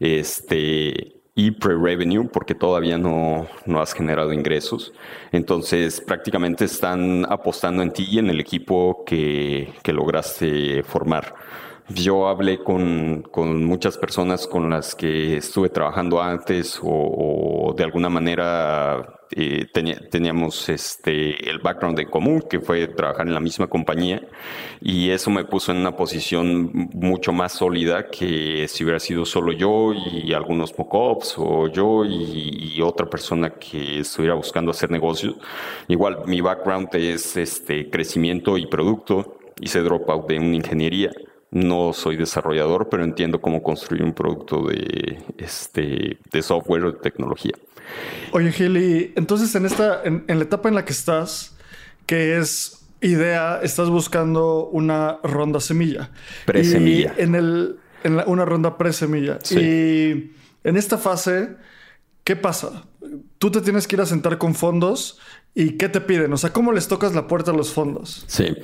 [0.00, 4.92] Este, y pre-revenue porque todavía no, no, has generado ingresos.
[5.32, 11.34] Entonces prácticamente están apostando en ti y en el equipo que, que lograste formar.
[11.90, 18.08] Yo hablé con, con, muchas personas con las que estuve trabajando antes o, de alguna
[18.08, 19.66] manera eh,
[20.10, 24.26] teníamos este, el background en común, que fue trabajar en la misma compañía,
[24.80, 29.52] y eso me puso en una posición mucho más sólida que si hubiera sido solo
[29.52, 35.34] yo y algunos mockups o yo y, y, otra persona que estuviera buscando hacer negocios.
[35.88, 41.10] Igual mi background es este, crecimiento y producto, hice dropout de una ingeniería
[41.54, 46.98] no soy desarrollador, pero entiendo cómo construir un producto de, este, de software o de
[46.98, 47.52] tecnología.
[48.32, 51.56] Oye, Gili, entonces en, esta, en, la etapa en la que estás,
[52.06, 56.10] que es idea, estás buscando una ronda semilla.
[56.44, 57.14] Pre-semilla.
[57.18, 59.38] En, el, en una ronda pre-semilla.
[59.50, 60.32] Y
[60.64, 61.50] en esta fase,
[62.24, 62.84] ¿qué pasa?
[63.38, 65.20] Tú te tienes que ir a sentar con fondos
[65.54, 66.32] y ¿qué te piden?
[66.32, 68.24] O sea, ¿cómo les tocas la puerta a los fondos?
[68.26, 68.56] Sí,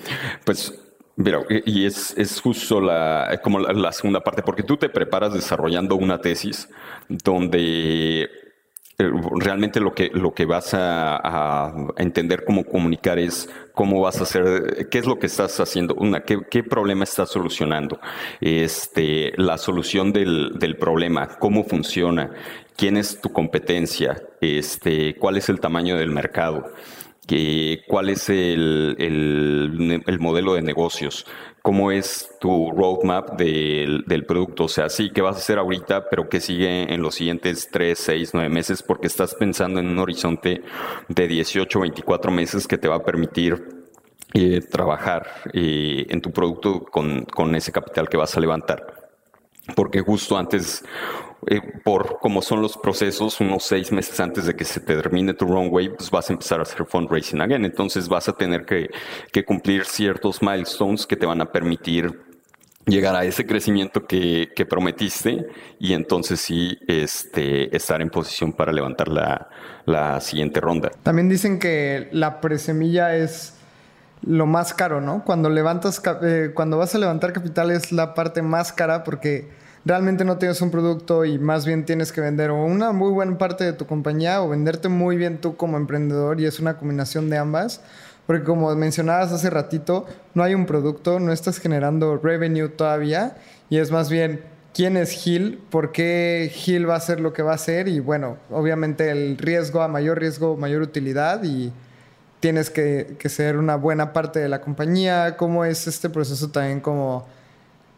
[0.45, 0.75] pues
[1.17, 5.97] pero, y es, es justo la, como la, segunda parte, porque tú te preparas desarrollando
[5.97, 6.69] una tesis
[7.09, 14.21] donde eh, realmente lo que, lo que vas a, entender cómo comunicar es cómo vas
[14.21, 17.99] a hacer, qué es lo que estás haciendo, una, qué, qué problema estás solucionando,
[18.41, 22.31] este, la solución del, del, problema, cómo funciona,
[22.77, 26.73] quién es tu competencia, este, cuál es el tamaño del mercado
[27.87, 31.27] cuál es el, el, modelo de negocios,
[31.63, 34.65] cómo es tu roadmap del, producto.
[34.65, 37.99] O sea, sí, ¿qué vas a hacer ahorita, pero qué sigue en los siguientes 3,
[37.99, 38.83] 6, 9 meses?
[38.83, 40.63] Porque estás pensando en un horizonte
[41.09, 43.81] de 18, 24 meses que te va a permitir
[44.35, 49.01] eh, trabajar eh, en tu producto con ese capital que vas a levantar
[49.75, 50.85] porque justo antes,
[51.47, 55.47] eh, por como son los procesos, unos seis meses antes de que se termine tu
[55.47, 57.65] runway, pues vas a empezar a hacer fundraising again.
[57.65, 58.91] Entonces vas a tener que,
[59.45, 62.21] cumplir ciertos milestones que te van a permitir
[62.87, 65.47] llegar a ese crecimiento que, prometiste
[65.79, 69.49] y entonces sí este, estar en posición para levantar la,
[69.87, 70.91] la siguiente ronda.
[71.03, 73.55] También dicen que la presemilla es
[74.23, 75.25] lo más caro, ¿no?
[75.25, 79.49] Cuando levantas, eh, cuando vas a levantar capital es la parte más cara porque
[79.85, 83.65] realmente no tienes un producto y más bien tienes que vender una muy buena parte
[83.65, 87.39] de tu compañía o venderte muy bien tú como emprendedor y es una combinación de
[87.39, 87.81] ambas.
[88.27, 93.37] Porque como mencionabas hace ratito, no hay un producto, no estás generando revenue todavía
[93.69, 97.43] y es más bien quién es Gil, por qué Gil va a hacer lo que
[97.43, 101.73] va a hacer y bueno, obviamente el riesgo a mayor riesgo, mayor utilidad y
[102.39, 106.81] tienes que, que, ser una buena parte de la compañía, cómo es este proceso también
[106.81, 107.27] como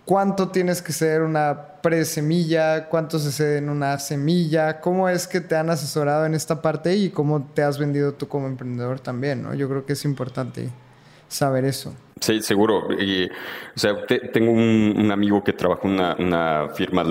[0.04, 5.40] cuánto tienes que ser una pre-semilla, cuánto se cede en una semilla, cómo es que
[5.40, 9.42] te han asesorado en esta parte y cómo te has vendido tú como emprendedor también,
[9.42, 9.54] ¿no?
[9.54, 10.70] Yo creo que es importante
[11.28, 11.94] saber eso.
[12.22, 12.86] Sí, seguro.
[12.86, 17.04] O sea, tengo un, amigo que trabaja en una, una, firma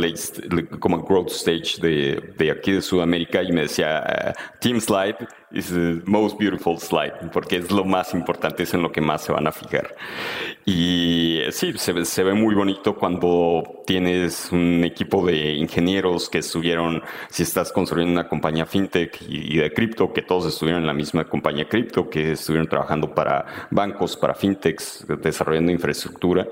[0.79, 5.17] como Growth Stage de, de, aquí de Sudamérica y me decía, ah, Team Slide
[5.53, 9.23] is the most beautiful slide, porque es lo más importante, es en lo que más
[9.23, 9.95] se van a fijar.
[10.65, 17.03] Y sí, se, se ve muy bonito cuando tienes un equipo de ingenieros que estuvieron,
[17.29, 21.25] si estás construyendo una compañía fintech y, de cripto, que todos estuvieron en la misma
[21.25, 26.47] compañía cripto, que estuvieron trabajando para bancos, para fintechs, desarrollando infraestructura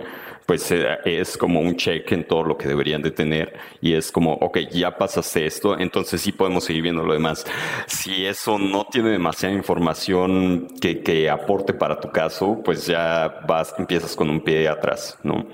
[0.50, 4.12] pues eh, es como un check en todo lo que deberían de tener y es
[4.12, 7.46] como, ok, ya pasaste esto, entonces sí podemos seguir viendo lo demás.
[7.86, 13.76] Si eso no tiene demasiada información que, que aporte para tu caso, pues ya vas,
[13.78, 15.46] empiezas con un pie atrás, ¿no?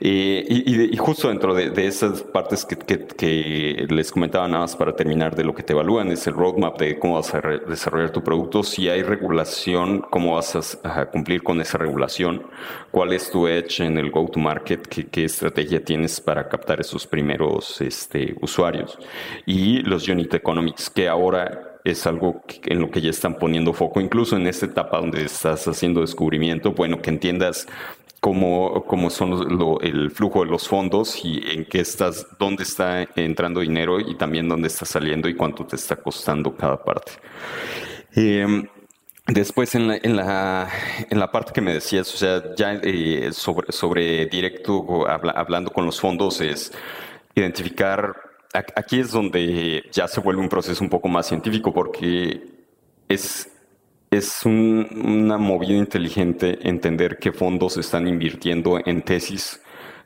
[0.00, 4.74] y, y, justo dentro de, de esas partes que, que, que, les comentaba nada más
[4.74, 8.10] para terminar de lo que te evalúan, es el roadmap de cómo vas a desarrollar
[8.10, 12.46] tu producto, si hay regulación, cómo vas a, a cumplir con esa regulación,
[12.90, 17.06] cuál es tu edge en el go to market, qué, estrategia tienes para captar esos
[17.06, 18.98] primeros este, usuarios.
[19.46, 24.00] Y los unit economics, que ahora es algo en lo que ya están poniendo foco,
[24.00, 27.66] incluso en esta etapa donde estás haciendo descubrimiento, bueno, que entiendas
[28.20, 33.60] cómo, cómo son el flujo de los fondos y en qué estás, dónde está entrando
[33.60, 37.12] dinero y también dónde está saliendo y cuánto te está costando cada parte.
[38.14, 38.68] Eh,
[39.32, 40.68] Después en la, en la,
[41.08, 45.86] en la parte que me decías, o sea, ya eh, sobre, sobre directo, hablando con
[45.86, 46.72] los fondos, es
[47.36, 48.16] identificar,
[48.52, 52.42] aquí es donde ya se vuelve un proceso un poco más científico porque
[53.08, 53.48] es,
[54.10, 59.60] es una movida inteligente entender qué fondos están invirtiendo en tesis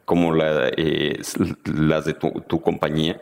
[0.05, 1.19] como la, eh,
[1.65, 3.19] las de tu compañía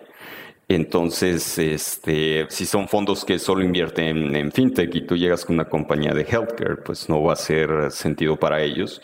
[0.74, 5.68] entonces, este, si son fondos que solo invierten en fintech y tú llegas con una
[5.68, 9.00] compañía de healthcare, pues no va a ser sentido para ellos.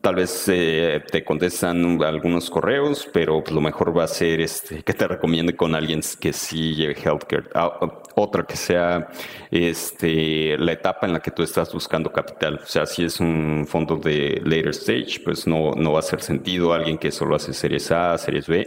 [0.00, 4.82] Tal vez eh, te contestan algunos correos, pero pues, lo mejor va a ser este,
[4.82, 7.48] que te recomiende con alguien que sí lleve healthcare.
[7.54, 9.08] Ah, otra que sea
[9.50, 12.60] este, la etapa en la que tú estás buscando capital.
[12.62, 16.22] O sea, si es un fondo de later stage, pues no, no va a hacer
[16.22, 18.66] sentido alguien que solo hace series A, series B,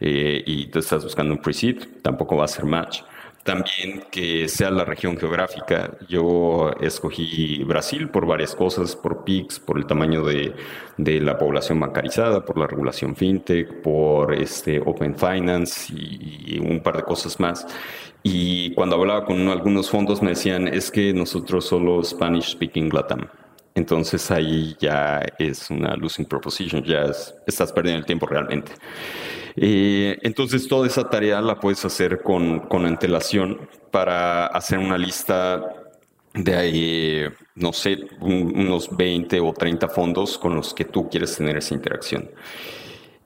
[0.00, 3.02] eh, y tú estás buscando un pre-seed, tampoco va a ser match.
[3.46, 5.96] También que sea la región geográfica.
[6.08, 10.52] Yo escogí Brasil por varias cosas, por PIX, por el tamaño de,
[10.96, 16.96] de la población bancarizada, por la regulación fintech, por este Open Finance y, un par
[16.96, 17.68] de cosas más.
[18.28, 23.28] Y cuando hablaba con algunos fondos me decían, es que nosotros solo Spanish speaking Latam.
[23.76, 27.04] Entonces ahí ya es una losing proposition, ya
[27.46, 28.72] estás perdiendo el tiempo realmente.
[29.54, 33.60] Eh, entonces toda esa tarea la puedes hacer con, con antelación
[33.92, 35.62] para hacer una lista
[36.34, 37.22] de ahí,
[37.54, 42.28] no sé, unos 20 o 30 fondos con los que tú quieres tener esa interacción.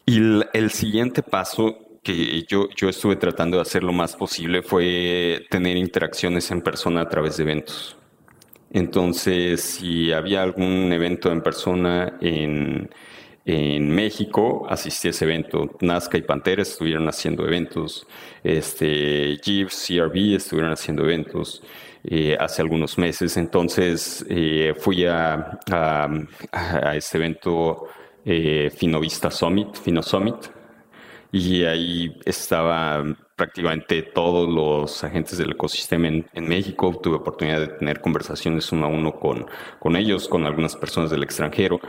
[0.05, 0.19] Y
[0.53, 5.77] el, siguiente paso que yo, yo estuve tratando de hacer lo más posible fue tener
[5.77, 7.97] interacciones en persona a través de eventos.
[8.73, 12.89] Entonces, si había algún evento en persona en,
[13.45, 15.77] en México, asistí a ese evento.
[15.81, 18.07] Nazca y Pantera estuvieron haciendo eventos.
[18.45, 21.63] Este, Jeeves, CRB estuvieron haciendo eventos.
[22.05, 23.37] Eh, hace algunos meses.
[23.37, 27.89] Entonces eh, fui a, a, este evento
[28.25, 30.37] eh, Finovista Summit, Fino Summit,
[31.33, 33.05] y ahí estaba
[33.37, 36.99] prácticamente todos los agentes del ecosistema en, México.
[37.03, 39.47] Tuve oportunidad de tener conversaciones uno a uno con,
[39.79, 41.81] con ellos, con algunas personas del extranjero.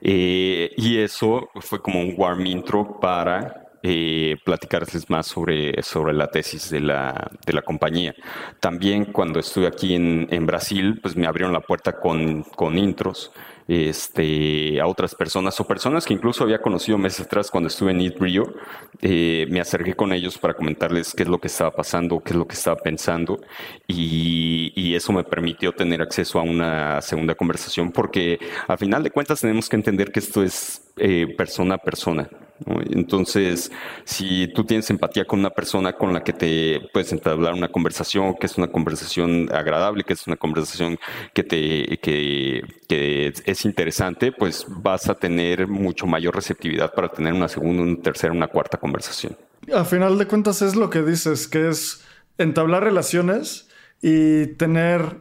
[0.00, 6.70] y eso fue como un warm intro para eh, platicarles más sobre, sobre la tesis
[6.70, 8.14] de la, de la compañía.
[8.60, 13.32] También cuando estuve aquí en, en Brasil, pues me abrieron la puerta con, con intros
[13.68, 18.00] este, a otras personas o personas que incluso había conocido meses atrás cuando estuve en
[18.00, 18.54] Eat Rio.
[19.02, 22.36] Eh, me acerqué con ellos para comentarles qué es lo que estaba pasando, qué es
[22.36, 23.38] lo que estaba pensando
[23.86, 29.10] y, y eso me permitió tener acceso a una segunda conversación porque al final de
[29.10, 32.28] cuentas tenemos que entender que esto es eh, persona a persona.
[32.66, 33.70] Entonces,
[34.04, 38.34] si tú tienes empatía con una persona con la que te puedes entablar una conversación,
[38.34, 40.98] que es una conversación agradable, que es una conversación
[41.32, 47.48] que te que, es interesante, pues vas a tener mucho mayor receptividad para tener una
[47.48, 49.36] segunda, una tercera, una cuarta conversación.
[49.72, 52.04] A final de cuentas es lo que dices, que es
[52.38, 53.68] entablar relaciones
[54.00, 55.18] y tener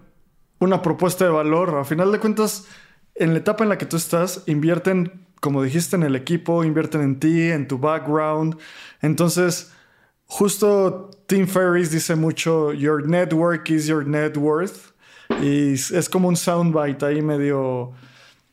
[0.59, 1.77] una propuesta de valor.
[1.77, 2.67] A final de cuentas,
[3.15, 7.01] en la etapa en la que tú estás, invierten como dijiste, en el equipo, invierten
[7.01, 8.57] en ti, en tu background.
[9.01, 9.71] Entonces,
[10.25, 14.93] justo Tim Ferriss dice mucho, your network is your net worth.
[15.41, 17.91] Y es como un soundbite ahí medio,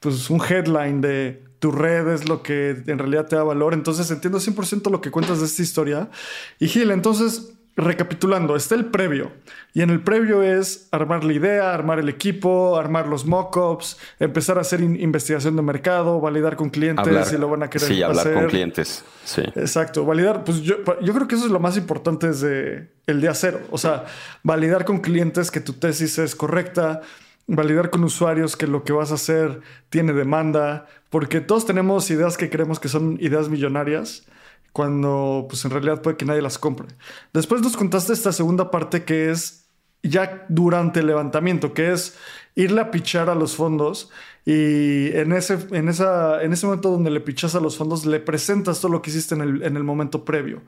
[0.00, 3.72] pues un headline de tu red es lo que en realidad te da valor.
[3.72, 6.10] Entonces entiendo 100% lo que cuentas de esta historia.
[6.58, 9.32] Y Gil, entonces recapitulando, está el previo.
[9.72, 14.58] Y en el previo es armar la idea, armar el equipo, armar los mockups, empezar
[14.58, 18.32] a hacer investigación de mercado, validar con clientes si lo van a querer Sí, hablar
[18.32, 19.04] con clientes.
[19.24, 19.42] Sí.
[19.56, 20.04] Exacto.
[20.04, 23.60] Validar, pues yo, yo, creo que eso es lo más importante desde el día cero.
[23.70, 24.04] O sea,
[24.44, 27.00] validar con clientes que tu tesis es correcta,
[27.48, 32.36] validar con usuarios que lo que vas a hacer tiene demanda, porque todos tenemos ideas
[32.36, 34.26] que creemos que son ideas millonarias
[34.74, 36.88] cuando pues en realidad puede que nadie las compre.
[37.32, 39.66] Después nos contaste esta segunda parte que es
[40.02, 42.16] ya durante el levantamiento, que es
[42.56, 44.10] irle a pichar a los fondos
[44.44, 48.18] y en ese, en esa, en ese momento donde le pichas a los fondos le
[48.18, 50.62] presentas todo lo que hiciste en el, en el momento previo.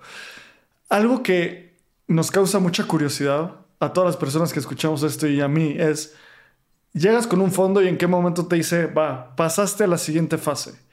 [0.88, 1.74] Algo que
[2.06, 6.14] nos causa mucha curiosidad a todas las personas que escuchamos esto y a mí es,
[6.92, 10.38] llegas con un fondo y en qué momento te dice, va, pasaste a la siguiente
[10.38, 10.85] fase.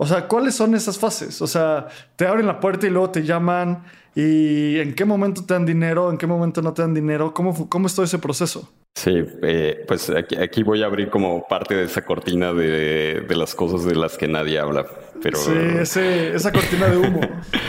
[0.00, 1.42] O sea, ¿cuáles son esas fases?
[1.42, 3.84] O sea, te abren la puerta y luego te llaman
[4.14, 7.68] y en qué momento te dan dinero, en qué momento no te dan dinero, ¿cómo,
[7.68, 8.72] cómo es todo ese proceso?
[8.94, 13.84] Sí, eh, pues aquí, voy a abrir como parte de esa cortina de, las cosas
[13.84, 14.86] de las que nadie habla.
[15.20, 15.36] Pero...
[15.84, 17.20] Sí, esa cortina de humo.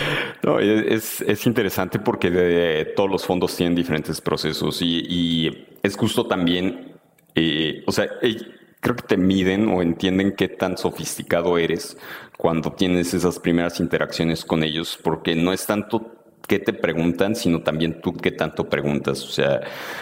[0.44, 5.96] no, es, es, interesante porque de, todos los fondos tienen diferentes procesos y, y es
[5.96, 6.94] justo también,
[7.34, 8.08] eh, o sea,
[8.80, 11.98] creo que te miden o entienden qué tan sofisticado eres
[12.38, 16.20] cuando tienes esas primeras interacciones con ellos, porque no es tanto
[16.50, 19.24] qué te preguntan, sino también tú qué tanto preguntas.
[19.24, 19.62] O sea,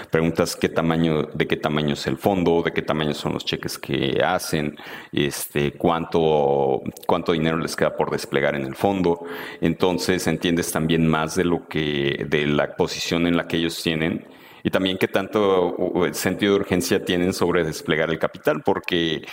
[0.09, 3.77] preguntas qué tamaño, de qué tamaño es el fondo, de qué tamaño son los cheques
[3.77, 4.77] que hacen,
[5.11, 9.25] este, cuánto, cuánto dinero les queda por desplegar en el fondo.
[9.59, 14.25] Entonces entiendes también más de lo que, de la posición en la que ellos tienen
[14.67, 15.77] y también qué tanto
[16.11, 19.23] sentido de urgencia tienen sobre desplegar el capital, porque eh,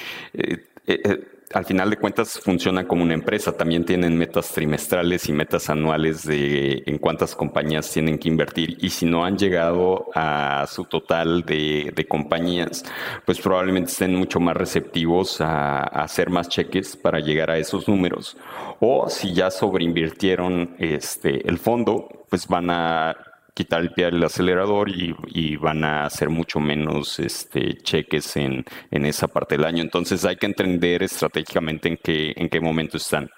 [0.87, 5.32] eh, eh, al final de cuentas funciona como una empresa, también tienen metas trimestrales y
[5.32, 10.68] metas anuales de en cuántas compañías tienen que invertir y si no han llegado a
[10.68, 12.85] su total de, compañías,
[13.26, 17.89] pues probablemente estén mucho más receptivos a, a, hacer más cheques para llegar a esos
[17.89, 18.37] números.
[18.78, 24.90] O si ya sobreinvirtieron este, el fondo, pues van a quitar el pie del acelerador
[24.90, 29.82] y, van a hacer mucho menos este, cheques en, esa parte del año.
[29.82, 33.30] Entonces hay que entender estratégicamente en qué, en qué momento están.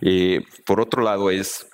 [0.00, 1.68] Eh, por otro lado es,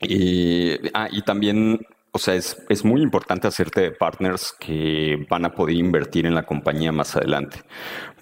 [0.00, 1.80] eh, ah, y también,
[2.12, 6.34] o sea, es, es muy importante hacerte de partners que van a poder invertir en
[6.34, 7.62] la compañía más adelante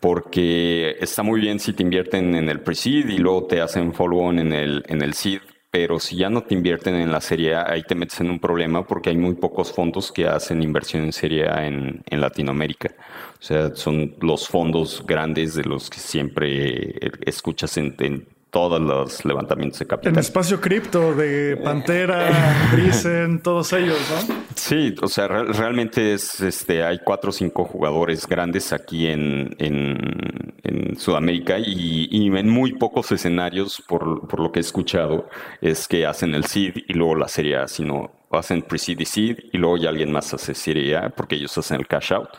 [0.01, 4.39] porque está muy bien si te invierten en el pre-seed y luego te hacen follow-on
[4.39, 5.41] en el, en el seed,
[5.71, 8.39] pero si ya no te invierten en la serie A, ahí te metes en un
[8.39, 12.95] problema porque hay muy pocos fondos que hacen inversión en serie A en, Latinoamérica.
[13.39, 19.79] O sea, son los fondos grandes de los que siempre escuchas en, todos los levantamientos
[19.79, 20.13] de capital.
[20.15, 24.35] En espacio cripto de Pantera, Brisen, todos ellos, ¿no?
[24.55, 30.97] Sí, o sea, realmente es, este, hay cuatro o cinco jugadores grandes aquí en, en,
[30.99, 35.29] Sudamérica y, en muy pocos escenarios, por, por, lo que he escuchado,
[35.61, 39.39] es que hacen el seed y luego la serie A, sino hacen pre-seed y seed
[39.53, 42.31] y luego ya alguien más hace serie A porque ellos hacen el cash out.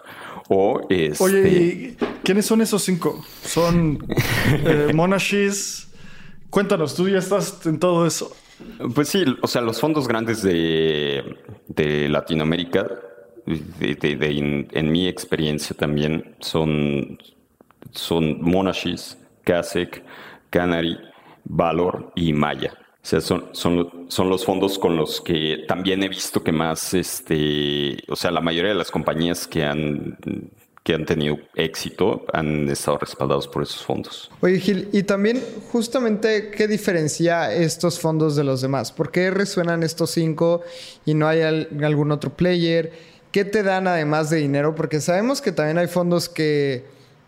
[0.49, 1.23] O este...
[1.23, 3.23] Oye, quiénes son esos cinco?
[3.43, 4.05] Son
[4.65, 5.88] eh, Monashis,
[6.49, 8.31] Cuéntanos, tú ya estás en todo eso.
[8.93, 11.35] Pues sí, o sea, los fondos grandes de,
[12.09, 12.87] Latinoamérica,
[13.45, 17.19] en, mi experiencia también, son,
[17.91, 20.03] son Monashis, Kasek,
[20.49, 20.97] Canary,
[21.45, 22.73] Valor y Maya.
[23.01, 26.93] O sea, son, son, son los fondos con los que también he visto que más,
[26.93, 30.17] este, o sea, la mayoría de las compañías que han
[30.83, 34.31] que han tenido éxito han estado respaldados por esos fondos.
[34.41, 38.91] Oye Gil, y también justamente qué diferencia estos fondos de los demás?
[38.91, 40.61] ¿Por qué resuenan estos cinco
[41.05, 42.91] y no hay algún otro player?
[43.31, 44.73] ¿Qué te dan además de dinero?
[44.73, 46.85] Porque sabemos que también hay fondos que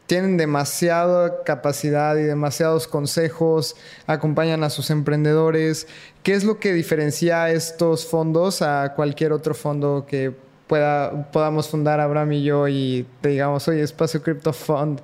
[0.08, 3.76] tienen demasiada capacidad y demasiados consejos,
[4.08, 5.88] acompañan a sus emprendedores.
[6.24, 10.34] ¿Qué es lo que diferencia estos fondos a cualquier otro fondo que
[10.72, 15.02] pueda, podamos fundar Abraham y yo y te digamos, oye, Espacio Crypto Fund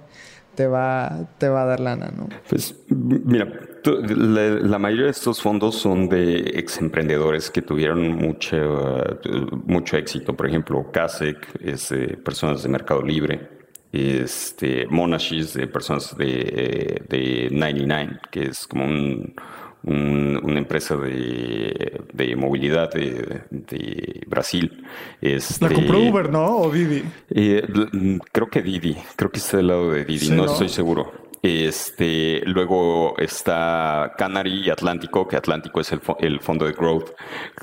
[0.56, 2.30] te va, te va a dar lana, ¿no?
[2.48, 3.52] Pues mira,
[3.84, 9.04] la, mayoría de estos fondos son de ex emprendedores que tuvieron mucho,
[9.66, 10.34] mucho éxito.
[10.38, 13.50] Por ejemplo, CASEC es de personas de Mercado Libre.
[13.92, 19.36] Este, Monashis de personas de, de 99, que es como un,
[19.84, 24.86] una empresa de, movilidad de, Brasil.
[25.22, 26.58] Este, la compró Uber, ¿no?
[26.58, 27.04] ¿O Didi?
[27.30, 27.66] Eh,
[28.32, 31.12] creo que Didi, creo que está del lado de Didi, no, estoy seguro.
[31.44, 37.12] Este, luego está Canary y Atlántico, que Atlántico es el, fondo de growth,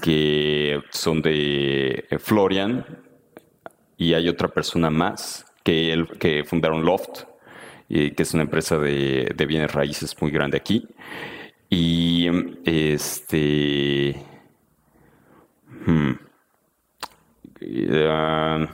[0.01, 2.87] que son de Florian,
[3.97, 7.25] y hay otra persona más que, el, que fundaron Loft,
[7.89, 10.89] que es una empresa de, de bienes raíces muy grande aquí.
[11.69, 12.29] Y
[12.65, 14.17] este...
[15.87, 16.13] Hmm,
[17.61, 18.67] eh,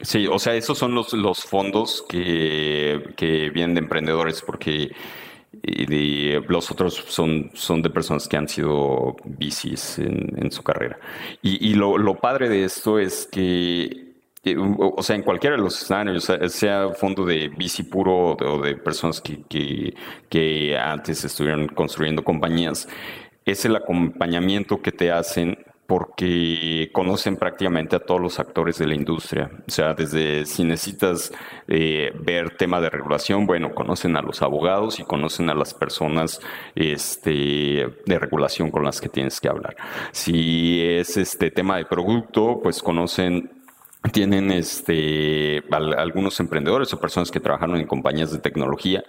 [0.00, 4.92] sí, o sea, esos son los, los fondos que, que vienen de emprendedores porque
[6.48, 10.98] los otros son, son de personas que han sido bicis en, en su carrera.
[11.42, 14.03] Y, y lo, lo, padre de esto es que
[14.78, 19.20] o sea, en cualquiera de los escenarios, sea fondo de bici puro o de personas
[19.20, 19.42] que,
[20.28, 22.88] que, antes estuvieron construyendo compañías,
[23.44, 28.94] es el acompañamiento que te hacen porque conocen prácticamente a todos los actores de la
[28.94, 29.50] industria.
[29.66, 31.30] O sea, desde si necesitas
[31.68, 36.40] eh, ver tema de regulación, bueno, conocen a los abogados y conocen a las personas
[36.74, 39.76] este, de regulación con las que tienes que hablar.
[40.12, 43.53] Si es este tema de producto, pues conocen
[44.12, 49.02] tienen este algunos emprendedores o personas que trabajaron en compañías de tecnología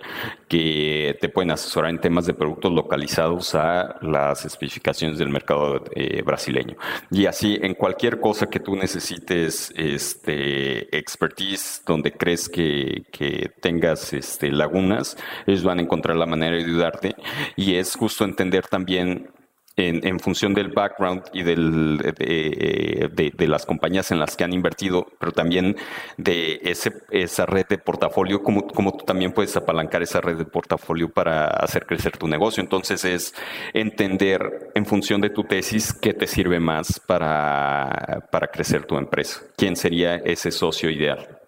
[0.48, 6.22] que te pueden asesorar en temas de productos localizados a las especificaciones del mercado eh,
[6.22, 6.78] brasileño.
[7.12, 14.14] Y así en cualquier cosa que tú necesites este expertise donde crees que, que tengas
[14.14, 17.16] este lagunas ellos van a encontrar la manera de ayudarte.
[17.56, 19.30] Y es justo entender también
[19.78, 25.32] en, función del background y del, de, las compañías en las que han invertido, pero
[25.32, 25.76] también
[26.18, 30.46] de ese, esa red de portafolio, como, como tú también puedes apalancar esa red de
[30.46, 32.64] portafolio para hacer crecer tu negocio.
[32.64, 33.34] Entonces es
[33.74, 39.42] entender en función de tu tesis qué te sirve más para, para crecer tu empresa.
[39.58, 41.40] ¿Quién sería ese socio ideal?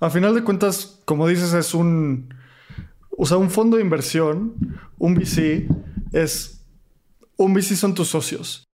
[0.00, 2.34] A final de cuentas, como dices, es un...
[3.20, 4.54] O sea, un fondo de inversión,
[4.96, 5.66] un VC,
[6.12, 6.57] es
[7.38, 8.64] un VC son tus socios.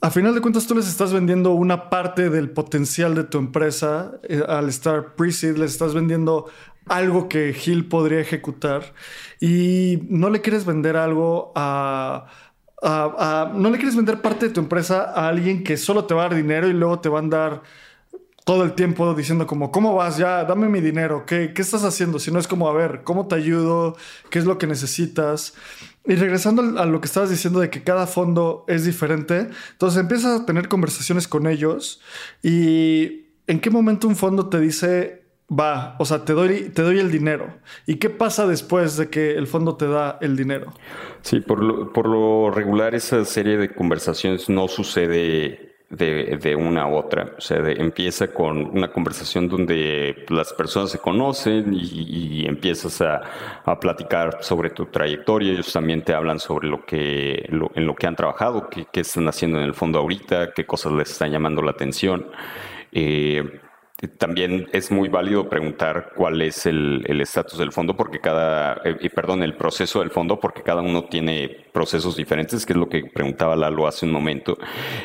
[0.00, 4.12] A final de cuentas, tú les estás vendiendo una parte del potencial de tu empresa
[4.28, 6.46] eh, al estar pre-seed, les estás vendiendo
[6.86, 8.92] algo que Gil podría ejecutar
[9.40, 12.26] y no le quieres vender algo a,
[13.54, 16.28] no le quieres vender parte de tu empresa a alguien que solo te va a
[16.28, 17.62] dar dinero y luego te va a dar
[18.44, 20.18] todo el tiempo diciendo como, ¿cómo vas?
[20.18, 21.24] Ya, dame mi dinero.
[21.24, 22.18] ¿Qué, ¿Qué estás haciendo?
[22.18, 23.96] Si no es como, a ver, ¿cómo te ayudo?
[24.28, 25.54] ¿Qué es lo que necesitas?
[26.06, 30.40] Y regresando a lo que estabas diciendo de que cada fondo es diferente, entonces empiezas
[30.40, 32.02] a tener conversaciones con ellos
[32.42, 36.98] y en qué momento un fondo te dice, va, o sea, te doy, te doy
[36.98, 37.54] el dinero.
[37.86, 40.72] ¿Y qué pasa después de que el fondo te da el dinero?
[41.22, 46.86] Sí, por lo, por lo regular esa serie de conversaciones no sucede de, una a
[46.86, 47.32] otra.
[47.36, 53.22] O sea, empieza con una conversación donde las personas se conocen y, empiezas a,
[53.80, 55.52] platicar sobre tu trayectoria.
[55.52, 59.28] Ellos también te hablan sobre lo que, en lo que han trabajado, qué, qué, están
[59.28, 62.26] haciendo en el fondo ahorita, qué cosas les están llamando la atención.
[62.92, 63.60] Eh,
[64.08, 69.42] también es muy válido preguntar cuál es el estatus del fondo, porque cada, eh, perdón,
[69.42, 73.56] el proceso del fondo, porque cada uno tiene procesos diferentes, que es lo que preguntaba
[73.56, 74.56] Lalo hace un momento,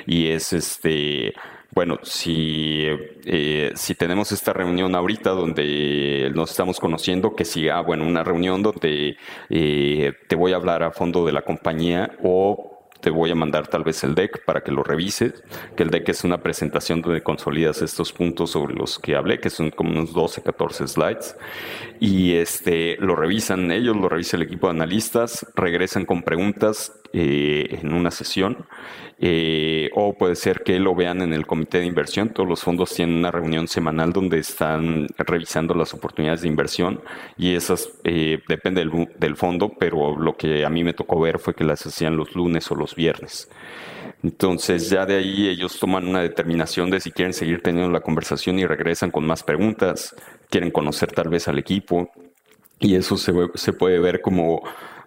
[0.05, 1.33] y es este,
[1.71, 2.87] bueno, si,
[3.25, 8.63] eh, si tenemos esta reunión ahorita donde nos estamos conociendo, que siga, bueno, una reunión
[8.63, 9.17] donde
[9.49, 13.67] eh, te voy a hablar a fondo de la compañía o te voy a mandar
[13.67, 15.33] tal vez el deck para que lo revises,
[15.75, 19.49] que el deck es una presentación donde consolidas estos puntos sobre los que hablé, que
[19.49, 21.37] son como unos 12, 14 slides,
[21.99, 27.79] y este, lo revisan ellos, lo revisa el equipo de analistas, regresan con preguntas eh,
[27.81, 28.65] en una sesión,
[29.19, 32.29] eh, o puede ser que lo vean en el comité de inversión.
[32.29, 37.01] Todos los fondos tienen una reunión semanal donde están revisando las oportunidades de inversión
[37.37, 41.39] y esas eh, depende del, del, fondo, pero lo que a mí me tocó ver
[41.39, 43.49] fue que las hacían los lunes o los viernes.
[44.21, 48.59] Entonces ya de ahí ellos toman una determinación de si quieren seguir teniendo la conversación
[48.59, 50.15] y regresan con más preguntas,
[50.49, 52.11] quieren conocer tal vez al equipo
[52.79, 54.61] y eso se, se puede ver como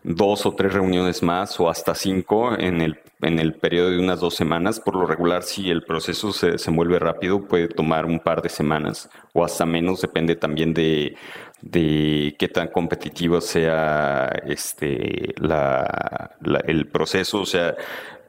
[0.05, 4.21] dos o tres reuniones más o hasta cinco en el, en el periodo de unas
[4.21, 4.81] dos semanas.
[4.81, 9.09] Por lo regular, si el proceso se desenvuelve rápido, puede tomar un par de semanas
[9.33, 11.17] o hasta menos, depende también de,
[11.61, 16.33] de qué tan competitivo sea este, la,
[16.67, 17.41] el proceso.
[17.41, 17.77] O sea,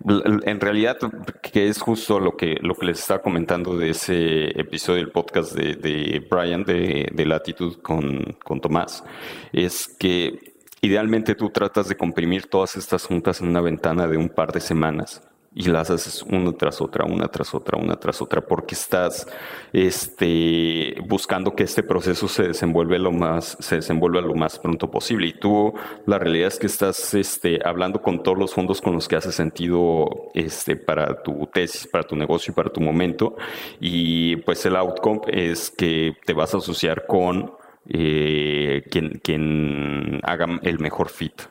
[0.06, 0.98] en realidad,
[1.42, 5.54] que es justo lo que, lo que les estaba comentando de ese episodio del podcast
[5.54, 9.04] de, de Brian de, de Latitud con, con Tomás,
[9.52, 10.53] es que
[10.84, 14.60] Idealmente tú tratas de comprimir todas estas juntas en una ventana de un par de
[14.60, 15.22] semanas
[15.56, 19.26] y las haces una tras otra, una tras otra, una tras otra, porque estás
[19.72, 25.28] este, buscando que este proceso se desenvuelva lo más, se desenvuelva lo más pronto posible.
[25.28, 25.74] Y tú,
[26.06, 29.32] la realidad es que estás este, hablando con todos los fondos con los que hace
[29.32, 33.38] sentido este, para tu tesis, para tu negocio y para tu momento.
[33.80, 37.54] Y pues el outcome es que te vas a asociar con
[37.90, 41.42] eh, quien, quien haga el mejor fit.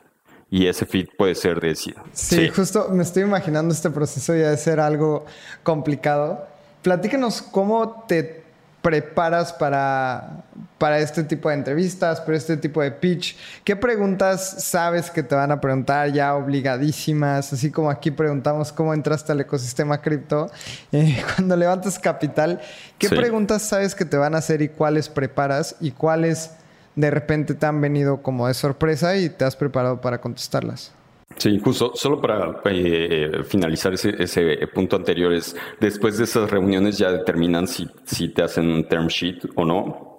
[0.49, 1.75] Y ese fit puede ser de...
[1.75, 5.25] Sí, sí, justo me estoy imaginando este proceso ya de ser algo
[5.63, 6.47] complicado.
[6.83, 8.42] Platícanos cómo te
[8.83, 10.43] preparas para,
[10.77, 13.35] para este tipo de entrevistas, para este tipo de pitch?
[13.63, 17.53] ¿Qué preguntas sabes que te van a preguntar ya obligadísimas?
[17.53, 20.51] Así como aquí preguntamos cómo entraste al ecosistema cripto.
[20.91, 22.59] Eh, cuando levantas capital,
[22.99, 26.51] ¿qué preguntas sabes que te van a hacer y cuáles preparas y cuáles
[26.95, 30.91] de repente te han venido como de sorpresa y te has preparado para contestarlas?
[31.37, 37.11] Sí, justo, solo para eh, finalizar ese, punto anterior, es después de esas reuniones ya
[37.11, 40.13] determinan si, si te hacen un term sheet o no.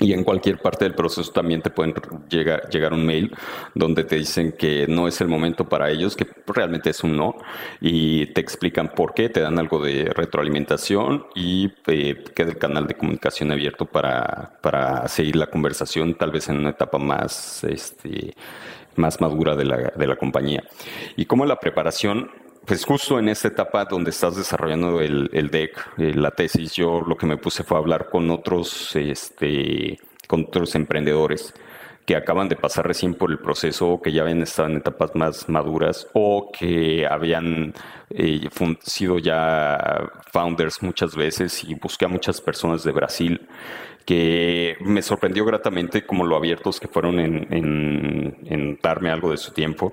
[0.00, 1.92] Y en cualquier parte del proceso también te pueden
[2.28, 3.34] llegar, llegar un mail
[3.74, 7.34] donde te dicen que no es el momento para ellos, que realmente es un no,
[7.80, 12.86] y te explican por qué, te dan algo de retroalimentación y eh, queda el canal
[12.86, 18.36] de comunicación abierto para, para seguir la conversación, tal vez en una etapa más este,
[18.98, 20.64] más madura de la, de la compañía.
[21.16, 22.30] Y como la preparación,
[22.64, 27.00] pues justo en esta etapa donde estás desarrollando el, el deck, eh, la tesis, yo
[27.00, 31.54] lo que me puse fue hablar con otros, este, con otros emprendedores
[32.08, 35.46] que acaban de pasar recién por el proceso que ya habían estado en etapas más
[35.46, 37.74] maduras o que habían
[38.08, 38.48] eh,
[38.80, 43.46] sido ya founders muchas veces y busqué a muchas personas de Brasil
[44.08, 49.92] que me sorprendió gratamente como lo abiertos que fueron en, darme algo de su tiempo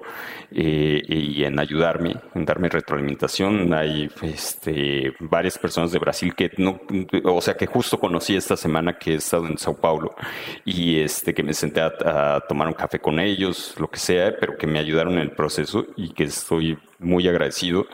[0.51, 3.73] eh, y en ayudarme, en darme retroalimentación.
[3.73, 6.79] Hay este, varias personas de Brasil que no,
[7.25, 10.15] o sea, que justo conocí esta semana que he estado en Sao Paulo
[10.63, 14.57] y este, que me senté a, tomar un café con ellos, lo que sea, pero
[14.57, 17.87] que me ayudaron en el proceso y que estoy muy agradecido.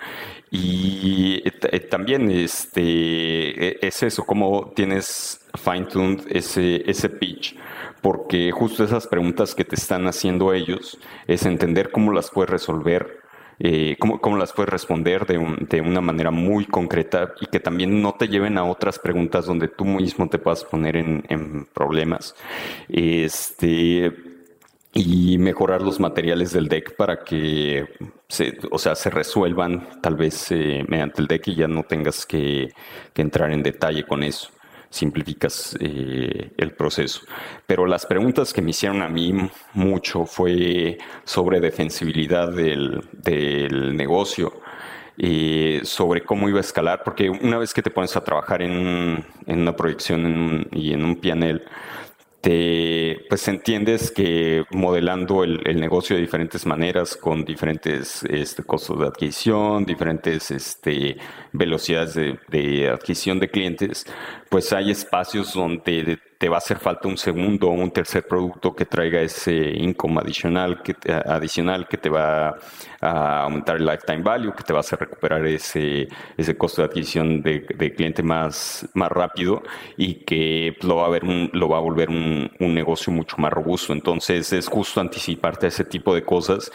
[0.50, 7.56] Y eh, también este, e, es eso, como tienes fine-tuned ese, ese pitch,
[8.02, 10.98] porque justo esas preguntas que te están haciendo ellos
[11.28, 13.22] es entender cómo las puedes resolver,
[13.60, 15.38] eh, cómo, cómo, las puedes responder de,
[15.70, 19.68] de, una manera muy concreta y que también no te lleven a otras preguntas donde
[19.68, 22.36] tú mismo te puedas poner en, en problemas.
[22.90, 24.31] Este
[24.94, 27.88] y mejorar los materiales del deck para que
[28.28, 32.26] se, o sea, se resuelvan tal vez eh, mediante el deck y ya no tengas
[32.26, 32.74] que,
[33.16, 34.50] entrar en detalle con eso
[34.90, 37.22] simplificas eh, el proceso.
[37.66, 39.34] Pero las preguntas que me hicieron a mí
[39.74, 43.02] mucho fue sobre defensibilidad del,
[43.96, 44.52] negocio.
[45.18, 49.24] eh, sobre cómo iba a escalar, porque una vez que te pones a trabajar en,
[49.46, 51.64] una proyección y en un pianel,
[52.42, 59.08] te, pues entiendes que modelando el, negocio de diferentes maneras, con diferentes este, costos de
[59.08, 61.18] adquisición, diferentes este,
[61.52, 64.06] velocidades de, de, adquisición de clientes,
[64.50, 68.74] pues hay espacios donde te va a hacer falta un segundo o un tercer producto
[68.74, 72.58] que traiga ese income adicional que, adicional que te va
[73.00, 76.88] a aumentar el lifetime value, que te va a hacer recuperar ese, ese costo de
[76.88, 79.62] adquisición de, cliente más, más rápido
[79.98, 83.54] y que lo va a, ver lo va a volver un, un negocio mucho más
[83.54, 83.94] robusto.
[83.94, 86.72] Entonces es justo anticiparte a ese tipo de cosas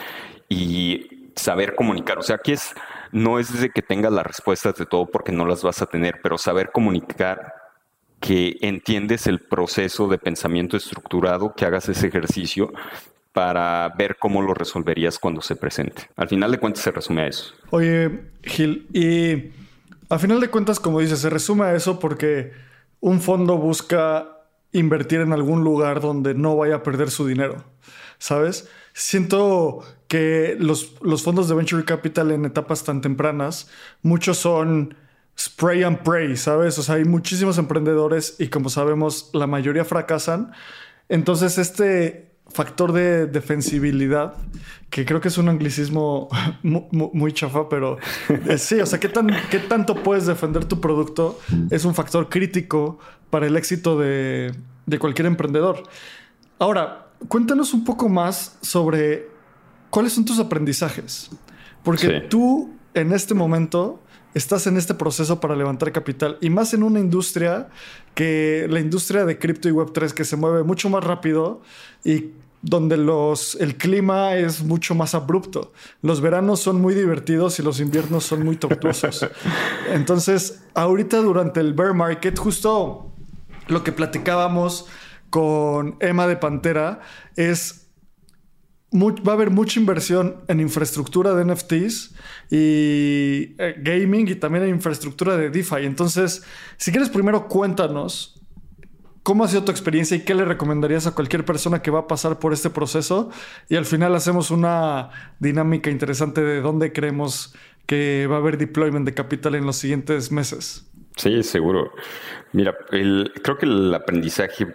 [0.48, 2.20] y saber comunicar.
[2.20, 2.72] O sea, aquí es,
[3.10, 6.20] no es desde que tengas las respuestas de todo porque no las vas a tener,
[6.22, 7.65] pero saber comunicar
[8.20, 12.72] que entiendes el proceso de pensamiento estructurado, que hagas ese ejercicio
[13.32, 16.08] para ver cómo lo resolverías cuando se presente.
[16.16, 17.52] Al final de cuentas se resume a eso.
[17.70, 19.52] Oye, Gil, y
[20.08, 22.52] al final de cuentas, como dices, se resume a eso porque
[23.00, 24.28] un fondo busca
[24.72, 27.64] invertir en algún lugar donde no vaya a perder su dinero,
[28.18, 28.70] ¿sabes?
[28.94, 33.70] Siento que los, los fondos de venture capital en etapas tan tempranas,
[34.02, 34.94] muchos son
[35.39, 36.78] spray and pray, ¿sabes?
[36.78, 40.53] O sea, hay muchísimos emprendedores y como sabemos, la mayoría fracasan.
[41.09, 44.34] Entonces, este factor de defensibilidad,
[44.89, 46.28] que creo que es un anglicismo
[46.62, 51.39] muy, chafa, pero eh, sí, o sea, ¿qué, tan, ¿qué tanto puedes defender tu producto?
[51.70, 52.99] Es un factor crítico
[53.30, 54.55] para el éxito de,
[54.99, 55.82] cualquier emprendedor.
[56.59, 59.28] Ahora, cuéntanos un poco más sobre
[59.91, 61.30] cuáles son tus aprendizajes,
[61.82, 64.03] porque tú en este momento
[64.37, 67.68] estás en este proceso para levantar capital y más en una industria
[68.14, 71.62] que la industria de cripto y web3 que se mueve mucho más rápido
[72.05, 75.72] y donde los, el clima es mucho más abrupto.
[76.03, 79.26] Los veranos son muy divertidos y los inviernos son muy tortuosos.
[79.91, 83.11] Entonces, ahorita durante el bear market, justo
[83.68, 84.87] lo que platicábamos
[85.30, 87.01] con Emma de Pantera
[87.37, 87.87] es
[88.93, 92.14] va a haber mucha inversión en infraestructura de NFTs
[92.51, 95.84] y eh, gaming y también en infraestructura de DeFi.
[95.84, 96.44] Entonces,
[96.76, 98.40] si quieres, primero cuéntanos
[99.22, 102.07] cómo ha sido tu experiencia y qué le recomendarías a cualquier persona que va a
[102.07, 103.30] pasar por este proceso.
[103.68, 107.55] Y al final hacemos una dinámica interesante de dónde creemos
[107.86, 110.88] que va a haber deployment de capital en los siguientes meses.
[111.16, 111.90] Sí, seguro.
[112.53, 114.66] Mira, creo que el aprendizaje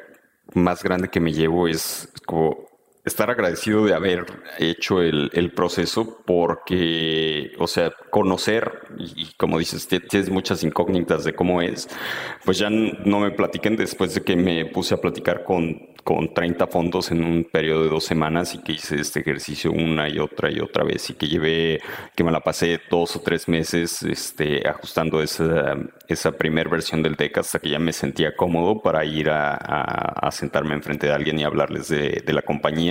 [0.53, 2.70] más grande que me llevo es como
[3.03, 4.25] estar agradecido de haber
[4.59, 11.61] hecho el, proceso porque, o sea, conocer y, como dices, tienes muchas incógnitas de cómo
[11.61, 11.89] es,
[12.45, 16.67] pues ya no me platiquen después de que me puse a platicar con, con 30
[16.67, 20.51] fondos en un periodo de dos semanas y que hice este ejercicio una y otra
[20.51, 21.81] y otra vez y que llevé,
[22.15, 25.75] que me la pasé dos o tres meses este, ajustando esa,
[26.07, 30.31] esa primera versión del deck hasta que ya me sentía cómodo para ir a, a,
[30.31, 32.90] sentarme enfrente de alguien y hablarles de, de la compañía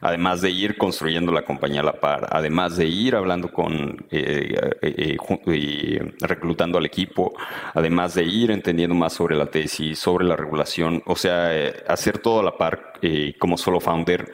[0.00, 4.54] además de ir construyendo la compañía a la par, además de ir hablando con, eh,
[4.82, 7.34] eh, eh, reclutando al equipo,
[7.74, 11.50] además de ir entendiendo más sobre la tesis, sobre la regulación, o sea,
[11.86, 12.92] hacer todo a la par
[13.38, 14.30] como solo founder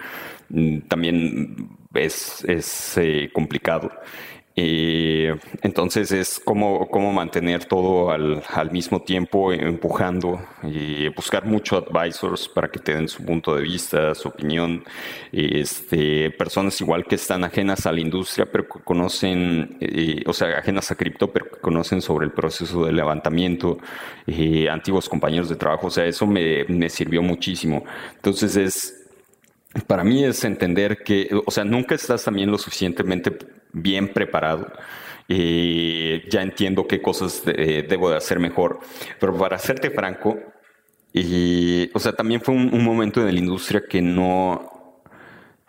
[0.49, 2.99] mm, también es, es
[3.33, 3.91] complicado.
[4.59, 5.27] Y
[5.61, 12.49] entonces es como, como mantener todo al, al, mismo tiempo empujando y buscar muchos advisors
[12.49, 14.83] para que te den su punto de vista, su opinión.
[15.31, 20.57] Este, personas igual que están ajenas a la industria, pero que conocen, eh, o sea,
[20.57, 23.77] ajenas a cripto, pero que conocen sobre el proceso de levantamiento,
[24.27, 25.89] eh, antiguos compañeros de trabajo.
[25.89, 27.85] O sea, eso me, me sirvió muchísimo.
[28.15, 29.06] Entonces es
[29.87, 33.37] para mí es entender que, o sea, nunca estás también lo suficientemente
[33.73, 34.73] bien preparado.
[35.29, 38.81] y ya entiendo qué cosas debo de hacer mejor.
[39.19, 40.39] Pero para serte franco,
[41.19, 44.76] y, o sea, también fue un, momento en la industria que no,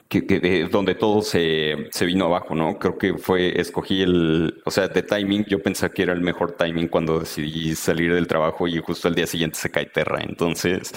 [0.10, 2.80] que, donde todo se, se, vino abajo, ¿no?
[2.80, 6.54] Creo que fue, escogí el, o sea, de timing, yo pensé que era el mejor
[6.54, 10.20] timing cuando decidí salir del trabajo y justo al día siguiente se cae Terra.
[10.22, 10.94] Entonces,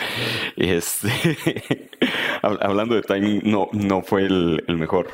[0.56, 1.10] este,
[2.42, 5.08] hablando de timing, no, no fue el, el mejor.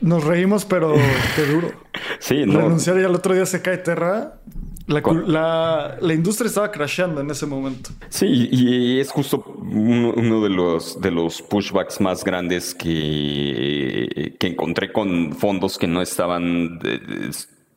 [0.00, 0.94] Nos reímos, pero
[1.34, 1.72] qué duro.
[2.18, 2.60] sí, no.
[2.60, 4.40] Renunciar y al otro día se cae Terra.
[4.86, 7.90] La, la, industria estaba crasheando en ese momento.
[8.08, 14.92] Sí, y es justo uno, de los de los pushbacks más grandes que, que encontré
[14.92, 16.78] con fondos que no estaban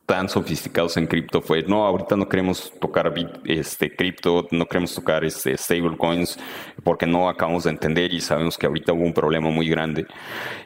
[0.10, 3.14] tan sofisticados en cripto fue, no, ahorita no queremos tocar
[3.46, 6.36] este cripto, no queremos tocar este stablecoins
[6.84, 10.08] porque no acabamos de entender y sabemos que ahorita hubo un problema muy grande.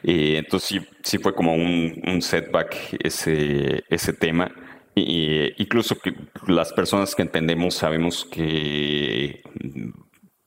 [0.02, 4.50] Eh, entonces sí, sí fue como un, setback ese, ese tema.
[4.96, 6.14] Incluso que
[6.46, 9.42] las personas que entendemos sabemos que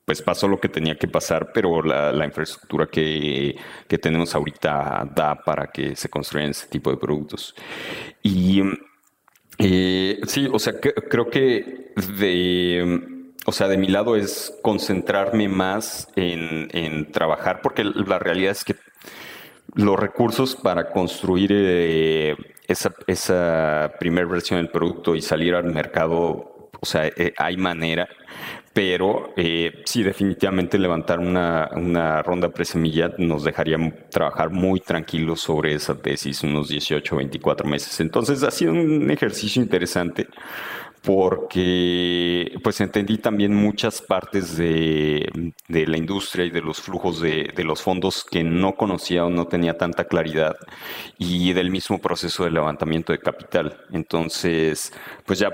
[0.08, 3.54] pues pasó lo que tenía que pasar, pero la, infraestructura que,
[4.00, 7.54] tenemos ahorita da para que se construyan ese tipo de productos.
[8.22, 8.62] Y
[9.58, 16.08] eh, sí, o sea, creo que de, o sea, de mi lado es concentrarme más
[16.16, 18.76] en, trabajar, porque la realidad es que
[19.74, 26.86] los recursos para construir eh, esa, primera versión del producto y salir al mercado, o
[26.86, 28.08] sea, eh, hay manera
[28.78, 33.76] pero eh, sí, definitivamente levantar una, una ronda presemilla nos dejaría
[34.08, 37.98] trabajar muy tranquilos sobre esa tesis unos 18 o 24 meses.
[37.98, 40.28] Entonces ha sido un ejercicio interesante
[41.02, 47.64] porque pues entendí también muchas partes de, la industria y de los flujos de, de,
[47.64, 50.56] los fondos que no conocía o no tenía tanta claridad
[51.18, 53.78] y del mismo proceso de levantamiento de capital.
[53.92, 54.92] Entonces,
[55.24, 55.50] pues ya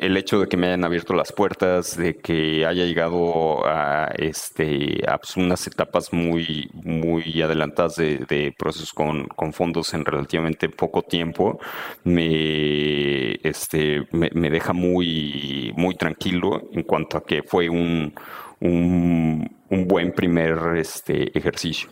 [0.00, 5.00] el hecho de que me hayan abierto las puertas, de que haya llegado a, este,
[5.06, 11.58] a pues, unas etapas muy, muy adelantadas de, procesos con, fondos en relativamente poco tiempo,
[12.04, 18.14] me, este, me, deja muy, muy tranquilo en cuanto a que fue un,
[18.60, 21.90] un, un buen primer este, ejercicio.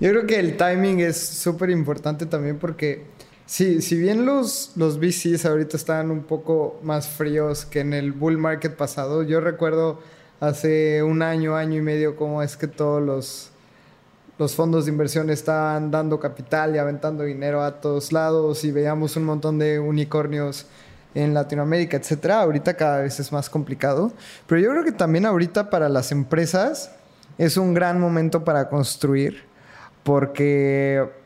[0.00, 3.06] Yo creo que el timing es súper importante también porque
[3.48, 8.12] Sí, si bien los, los VCs ahorita están un poco más fríos que en el
[8.12, 10.00] bull market pasado, yo recuerdo
[10.38, 13.48] hace un año, año y medio cómo es que todos los,
[14.38, 19.16] los fondos de inversión estaban dando capital y aventando dinero a todos lados y veíamos
[19.16, 20.66] un montón de unicornios
[21.14, 22.42] en Latinoamérica, etcétera.
[22.42, 24.12] Ahorita cada vez es más complicado,
[24.46, 26.90] pero yo creo que también ahorita para las empresas
[27.38, 29.48] es un gran momento para construir
[30.02, 31.17] porque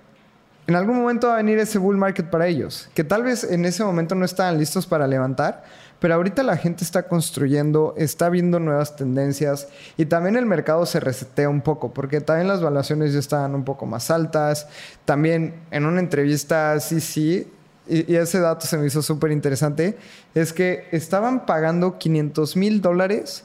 [0.67, 3.65] en algún momento va a venir ese bull market para ellos, que tal vez en
[3.65, 5.65] ese momento no estaban listos para levantar,
[6.03, 10.99] pero ahorita la gente está construyendo, está viendo nuevas tendencias y también el mercado se
[10.99, 14.67] resetea un poco, porque también las valuaciones ya estaban un poco más altas.
[15.05, 17.49] También en una entrevista, sí, sí,
[17.89, 19.97] y, ese dato se me hizo súper interesante,
[20.35, 23.45] es que estaban pagando 500 mil dólares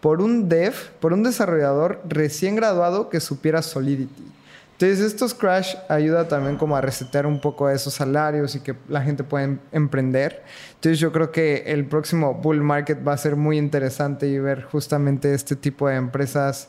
[0.00, 4.37] por un dev, por un desarrollador recién graduado que supiera Solidity.
[4.80, 9.02] Entonces, estos crash ayuda también como a resetear un poco esos salarios y que la
[9.02, 10.44] gente pueda em-, emprender.
[10.74, 14.62] Entonces, yo creo que el próximo bull market va a ser muy interesante y ver
[14.62, 16.68] justamente este tipo de empresas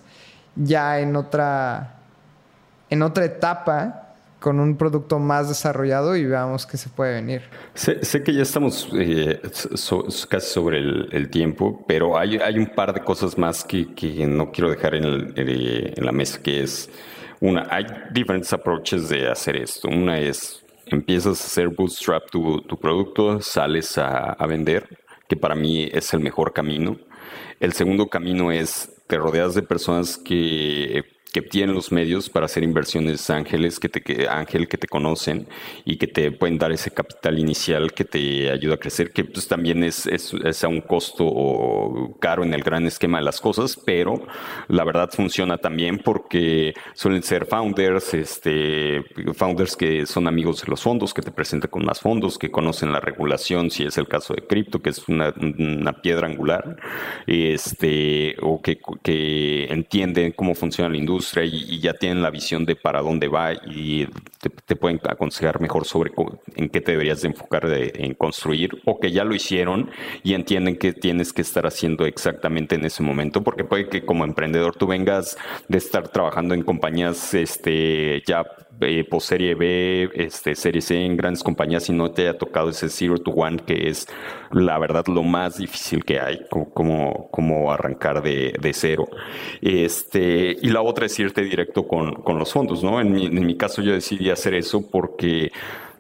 [0.56, 2.00] ya en otra,
[2.90, 7.44] en otra etapa con un producto más desarrollado y veamos qué se puede venir.
[7.76, 9.40] Sé, que ya estamos eh,
[10.28, 14.52] casi sobre el, tiempo, pero hay, hay, un par de cosas más que, que no
[14.52, 16.90] quiero dejar en, en la mesa, que es
[17.42, 19.88] una, hay diferentes approaches de hacer esto.
[19.88, 24.88] Una es, empiezas a hacer bootstrap tu, tu producto, sales a, a vender,
[25.28, 26.98] que para mí es el mejor camino.
[27.60, 32.64] El segundo camino es, te rodeas de personas que que tienen los medios para hacer
[32.64, 35.48] inversiones ángeles que te que, ángel que te conocen
[35.86, 39.48] y que te pueden dar ese capital inicial que te ayuda a crecer que pues
[39.48, 44.26] también es, es, a un costo caro en el gran esquema de las cosas pero
[44.68, 49.04] la verdad funciona también porque suelen ser founders este
[49.34, 52.92] founders que son amigos de los fondos que te presentan con más fondos que conocen
[52.92, 56.78] la regulación si es el caso de cripto que es una, una piedra angular
[57.28, 62.76] este o que, que entienden cómo funciona la industria y, ya tienen la visión de
[62.76, 64.08] para dónde va y
[64.66, 66.12] te, pueden aconsejar mejor sobre
[66.56, 69.90] en qué te deberías de enfocar en construir o que ya lo hicieron
[70.24, 74.24] y entienden que tienes que estar haciendo exactamente en ese momento porque puede que como
[74.24, 78.46] emprendedor tú vengas de estar trabajando en compañías este ya
[78.82, 82.70] eh, por serie B, este, serie C en grandes compañías y no te haya tocado
[82.70, 84.08] ese zero to one que es
[84.52, 89.08] la verdad lo más difícil que hay, como, como, arrancar de, de, cero.
[89.62, 93.00] Este, y la otra es irte directo con, con los fondos, ¿no?
[93.02, 95.52] En mi, en mi caso yo decidí hacer eso porque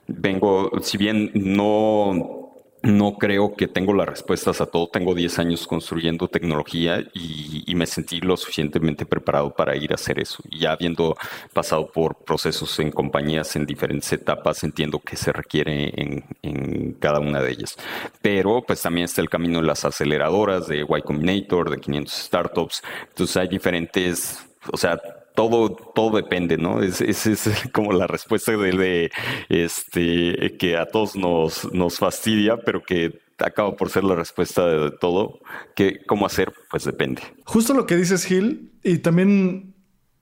[0.07, 2.38] vengo, si bien no
[2.82, 4.88] no creo que tengo las respuestas a todo.
[4.88, 10.19] Tengo 10 años construyendo tecnología y, me sentí lo suficientemente preparado para ir a hacer
[10.19, 10.43] eso.
[10.51, 11.15] Ya habiendo
[11.53, 17.19] pasado por procesos en compañías en diferentes etapas, entiendo que se requiere en, en, cada
[17.19, 17.77] una de ellas.
[18.21, 22.84] Pero pues también está el camino de las aceleradoras, de Y Combinator, de 500 startups.
[23.07, 24.99] Entonces hay diferentes, o sea,
[25.39, 26.83] todo, todo depende, ¿no?
[26.83, 29.09] Es, es, como la respuesta de,
[29.47, 34.91] este que a todos nos, nos fastidia, pero que acaba por ser la respuesta de,
[34.91, 35.39] todo.
[35.77, 37.21] Que cómo hacer, pues depende.
[37.45, 39.75] Justo lo que dices, Gil, y también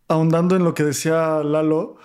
[0.07, 1.97] ahondando en lo que decía Lalo,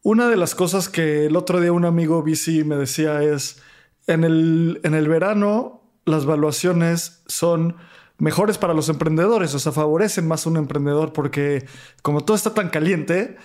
[0.00, 3.62] una de las cosas que el otro día un amigo BC me decía es
[4.06, 7.76] en el, en el verano las valuaciones son
[8.20, 11.66] mejores para los emprendedores, o sea, favorecen más a un emprendedor porque
[12.02, 13.36] como todo está tan caliente,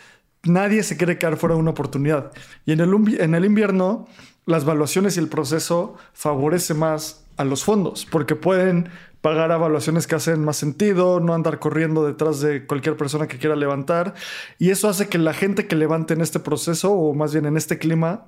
[0.43, 2.32] nadie se quiere quedar fuera de una oportunidad.
[2.65, 4.07] Y en el, en el invierno,
[4.45, 8.89] las valuaciones y el proceso favorece más a los fondos porque pueden
[9.21, 13.55] pagar evaluaciones que hacen más sentido, no andar corriendo detrás de cualquier persona que quiera
[13.55, 14.13] levantar.
[14.59, 17.57] Y eso hace que la gente que levante en este proceso, o más bien en
[17.57, 18.28] este clima,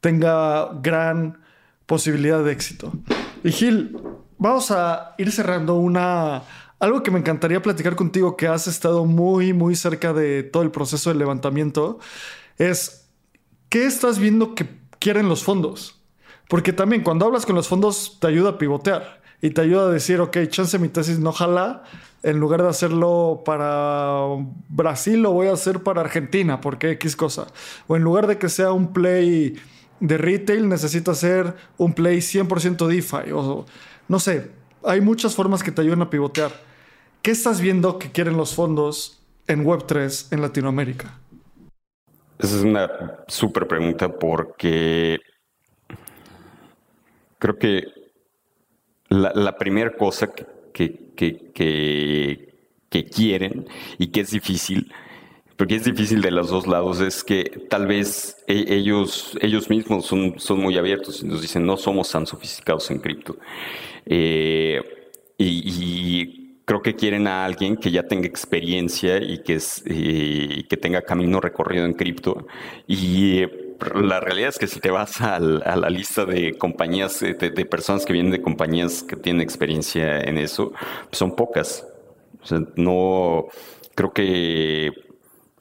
[0.00, 1.38] tenga gran
[1.86, 2.92] posibilidad de éxito.
[3.44, 3.96] Y Gil,
[4.42, 6.42] vamos a ir cerrando una...
[6.80, 10.72] Algo que me encantaría platicar contigo, que has estado muy, muy cerca de todo el
[10.72, 12.00] proceso de levantamiento,
[12.58, 13.08] es
[13.68, 14.66] ¿qué estás viendo que
[14.98, 16.02] quieren los fondos?
[16.48, 19.90] Porque también cuando hablas con los fondos te ayuda a pivotear y te ayuda a
[19.90, 21.84] decir, ok, chance mi tesis no jala,
[22.24, 24.24] en lugar de hacerlo para
[24.68, 27.46] Brasil, lo voy a hacer para Argentina, porque X cosa.
[27.86, 29.54] O en lugar de que sea un play
[30.00, 33.30] de retail, necesito hacer un play 100% DeFi.
[33.32, 33.66] O
[34.12, 34.50] no sé,
[34.84, 36.52] hay muchas formas que te ayudan a pivotear.
[37.22, 41.18] ¿Qué estás viendo que quieren los fondos en Web3 en Latinoamérica?
[42.38, 42.90] Esa es una
[43.26, 45.18] súper pregunta porque
[47.38, 47.86] creo que
[49.08, 50.46] la, primera cosa que,
[51.14, 51.58] que,
[53.16, 54.92] quieren y que es difícil,
[55.62, 60.06] porque es difícil de los dos lados, es que tal vez e, ellos, ellos mismos
[60.06, 63.36] son, son muy abiertos y nos dicen no somos tan sofisticados en cripto.
[64.04, 64.82] Eh,
[65.38, 71.02] y, creo que quieren a alguien que ya tenga experiencia y que, es, que tenga
[71.02, 72.44] camino recorrido en cripto.
[72.88, 73.42] Y
[73.94, 78.12] la realidad es que si te vas a la lista de compañías, de, personas que
[78.12, 80.72] vienen de compañías que tienen experiencia en eso,
[81.12, 81.86] son pocas.
[82.74, 83.46] no
[83.94, 85.11] creo que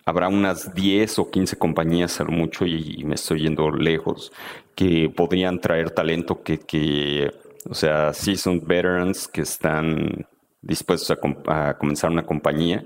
[0.05, 4.31] habrá unas 10 o 15 compañías a lo mucho y, me estoy yendo lejos
[4.75, 7.31] que podrían traer talento que, que
[7.69, 10.25] o sea, seasoned veterans que están
[10.61, 12.85] dispuestos a, comenzar una compañía.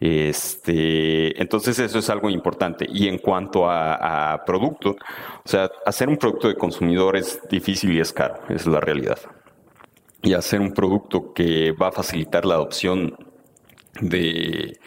[0.00, 2.86] Este, entonces eso es algo importante.
[2.88, 8.00] Y en cuanto a, producto, o sea, hacer un producto de consumidor es difícil y
[8.00, 9.18] es caro, es la realidad.
[10.22, 13.16] Y hacer un producto que va a facilitar la adopción
[14.00, 14.78] de,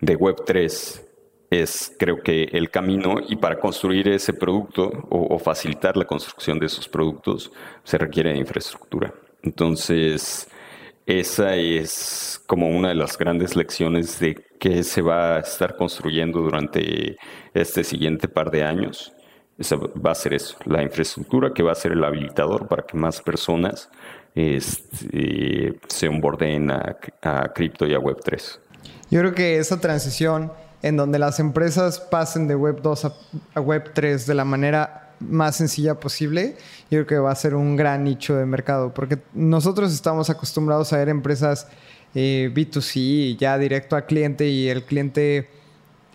[0.00, 1.07] de Web3
[1.50, 6.66] es creo que el camino y para construir ese producto o, facilitar la construcción de
[6.66, 7.50] esos productos
[7.84, 9.14] se requiere de infraestructura.
[9.42, 10.48] Entonces,
[11.06, 16.40] esa es como una de las grandes lecciones de qué se va a estar construyendo
[16.40, 17.16] durante
[17.54, 19.12] este siguiente par de años.
[19.56, 22.96] Esa va a ser eso, la infraestructura que va a ser el habilitador para que
[22.96, 23.90] más personas
[24.34, 28.58] este, se onboardeen a, a cripto y a Web3.
[29.10, 30.52] Yo creo que esa transición
[30.82, 33.04] en donde las empresas pasen de Web 2
[33.54, 36.56] a, Web 3 de la manera más sencilla posible,
[36.90, 40.92] yo creo que va a ser un gran nicho de mercado, porque nosotros estamos acostumbrados
[40.92, 41.66] a ver empresas
[42.14, 45.50] eh, B2C, ya directo al cliente y el cliente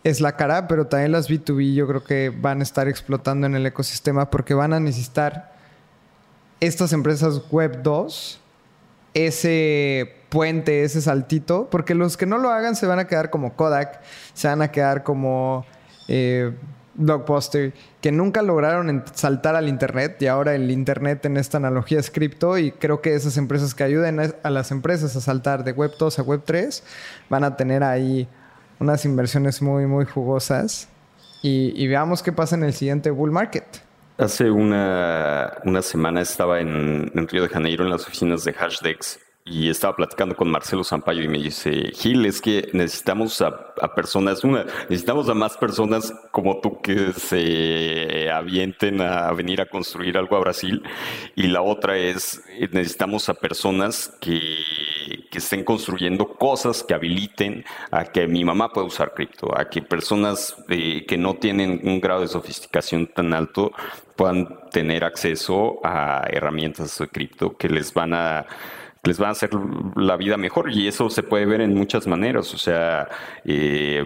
[0.03, 3.55] es la cara, pero también las B2B yo creo que van a estar explotando en
[3.55, 5.53] el ecosistema porque van a necesitar
[6.59, 8.39] estas empresas Web 2
[9.13, 13.55] ese puente, ese saltito, porque los que no lo hagan se van a quedar como
[13.55, 14.01] Kodak,
[14.33, 15.63] se van a quedar como
[16.07, 16.51] eh,
[16.95, 17.71] Blockbuster,
[18.01, 22.57] que nunca lograron saltar al Internet y ahora el Internet en esta analogía es cripto
[22.57, 26.17] y creo que esas empresas que ayuden a las empresas a saltar de Web 2
[26.17, 26.83] a Web 3
[27.29, 28.27] van a tener ahí
[28.79, 30.89] unas inversiones muy, muy jugosas
[31.43, 33.65] y, veamos qué pasa en el siguiente bull market.
[34.17, 39.19] Hace una, una semana estaba en, en, Río de Janeiro en las oficinas de Hashdex
[39.45, 44.43] y estaba platicando con Marcelo Zampayo y me dice, Gil, es que necesitamos a, personas,
[44.45, 50.37] una, necesitamos a más personas como tú que se avienten a venir a construir algo
[50.37, 50.81] a Brasil.
[51.35, 52.41] Y la otra es,
[52.71, 54.39] necesitamos a personas que,
[55.29, 59.81] que estén construyendo cosas que habiliten a que mi mamá pueda usar cripto, a que
[59.81, 63.73] personas eh, que no tienen un grado de sofisticación tan alto
[64.15, 68.45] puedan tener acceso a herramientas de cripto que les van a
[69.05, 69.49] les va a hacer
[69.95, 72.53] la vida mejor y eso se puede ver en muchas maneras.
[72.53, 73.09] O sea,
[73.43, 74.05] eh,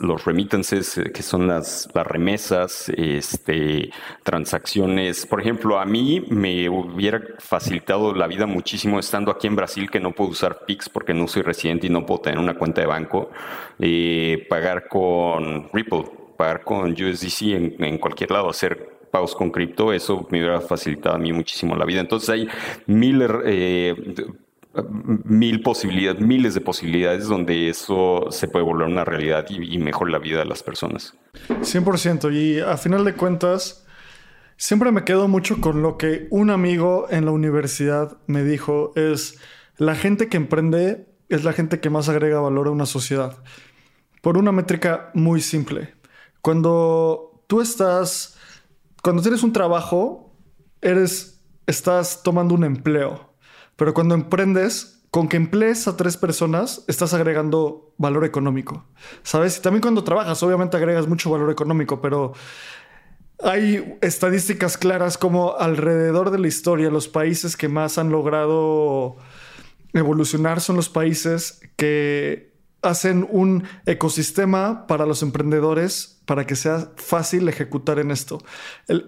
[0.00, 3.90] los remittances, eh, que son las, las remesas, este,
[4.22, 5.24] transacciones.
[5.24, 10.00] Por ejemplo, a mí me hubiera facilitado la vida muchísimo estando aquí en Brasil, que
[10.00, 12.86] no puedo usar Pix porque no soy residente y no puedo tener una cuenta de
[12.86, 13.30] banco,
[13.78, 16.04] eh, pagar con Ripple,
[16.36, 21.16] pagar con USDC en, en cualquier lado, hacer pagos con cripto, eso me hubiera facilitado
[21.16, 22.00] a mí muchísimo la vida.
[22.00, 22.48] Entonces hay
[22.86, 23.94] mil, eh,
[25.24, 30.10] mil posibilidades, miles de posibilidades donde eso se puede volver una realidad y, y mejor
[30.10, 31.14] la vida de las personas.
[31.48, 32.32] 100%.
[32.32, 33.86] Y a final de cuentas,
[34.56, 39.40] siempre me quedo mucho con lo que un amigo en la universidad me dijo, es
[39.76, 43.38] la gente que emprende es la gente que más agrega valor a una sociedad.
[44.20, 45.94] Por una métrica muy simple.
[46.42, 48.36] Cuando tú estás
[49.02, 50.36] cuando tienes un trabajo,
[50.80, 53.34] eres, estás tomando un empleo.
[53.76, 58.84] Pero cuando emprendes, con que emplees a tres personas, estás agregando valor económico.
[59.22, 59.58] ¿Sabes?
[59.58, 62.32] Y también cuando trabajas, obviamente agregas mucho valor económico, pero
[63.42, 69.16] hay estadísticas claras como alrededor de la historia, los países que más han logrado
[69.92, 72.49] evolucionar son los países que
[72.82, 78.38] hacen un ecosistema para los emprendedores para que sea fácil ejecutar en esto.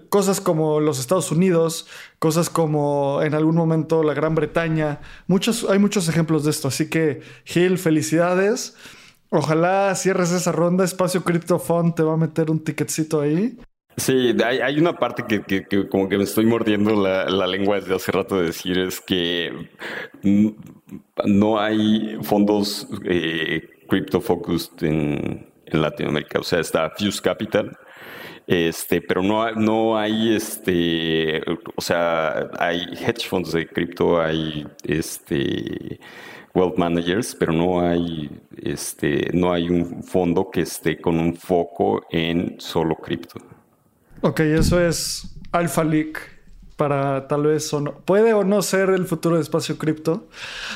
[0.09, 1.87] cosas como los Estados Unidos,
[2.19, 6.67] cosas como en algún momento la Gran Bretaña, muchos, hay muchos ejemplos de esto.
[6.67, 8.75] Así que, Gil, felicidades.
[9.29, 10.83] Ojalá cierres esa ronda.
[10.83, 13.57] Espacio Crypto Fund te va a meter un ticketcito ahí.
[13.97, 18.11] Sí, hay, una parte que, como que me estoy mordiendo la, la, lengua desde hace
[18.11, 19.69] rato de decir es que
[21.25, 26.39] no hay fondos eh, crypto focused en, Latinoamérica.
[26.39, 27.75] O sea, está Fuse Capital,
[28.45, 31.41] este, pero no, no hay este,
[31.75, 35.99] o sea, hay hedge funds de cripto, hay este
[36.53, 38.29] wealth managers, pero no hay
[38.61, 43.39] este, no hay un fondo que esté con un foco en solo cripto.
[44.25, 46.17] Ok, eso es Alpha Leak
[46.77, 50.29] para tal vez o no, puede o no ser el futuro de espacio cripto.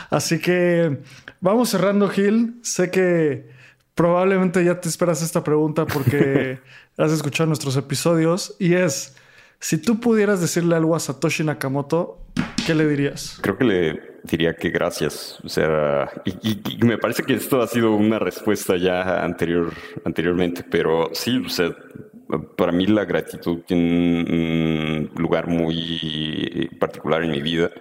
[0.10, 0.98] Así que
[1.40, 2.60] vamos cerrando, Gil.
[2.62, 3.48] Sé que
[3.96, 6.60] probablemente ya te esperas esta pregunta porque
[6.98, 9.16] has escuchado nuestros episodios y es,
[9.62, 12.20] si tú pudieras decirle algo a Satoshi Nakamoto,
[12.66, 13.40] ¿qué le dirías?
[13.42, 15.40] Creo que le diría que gracias.
[15.46, 19.72] O sea, y, me parece que esto ha sido una respuesta ya anterior,
[20.04, 21.74] anteriormente, pero sí, o sea,
[22.56, 27.72] para mí la gratitud tiene un lugar muy particular en mi vida.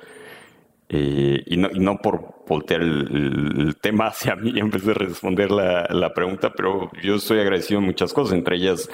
[0.89, 5.51] Eh, y, no, y, no, por voltear el, tema hacia mí en vez de responder
[5.51, 8.89] la, la, pregunta, pero yo estoy agradecido en muchas cosas, entre ellas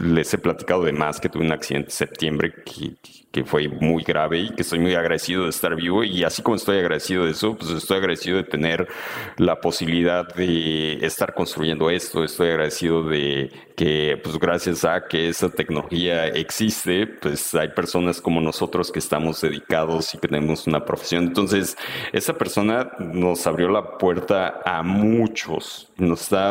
[0.00, 2.94] les he platicado de más que tuve un accidente en septiembre que,
[3.30, 6.04] que, fue muy grave y que estoy muy agradecido de estar vivo.
[6.04, 8.88] Y así como estoy agradecido de eso, pues estoy agradecido de tener
[9.38, 15.48] la posibilidad de estar construyendo esto, estoy agradecido de que pues gracias a que esa
[15.48, 21.24] tecnología existe, pues hay personas como nosotros que estamos dedicados y tenemos una profesión.
[21.24, 21.76] Entonces,
[22.12, 26.50] esa persona nos abrió la puerta a muchos, nos está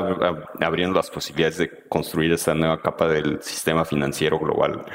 [0.59, 4.86] abriendo las posibilidades de construir esta nueva capa del sistema financiero global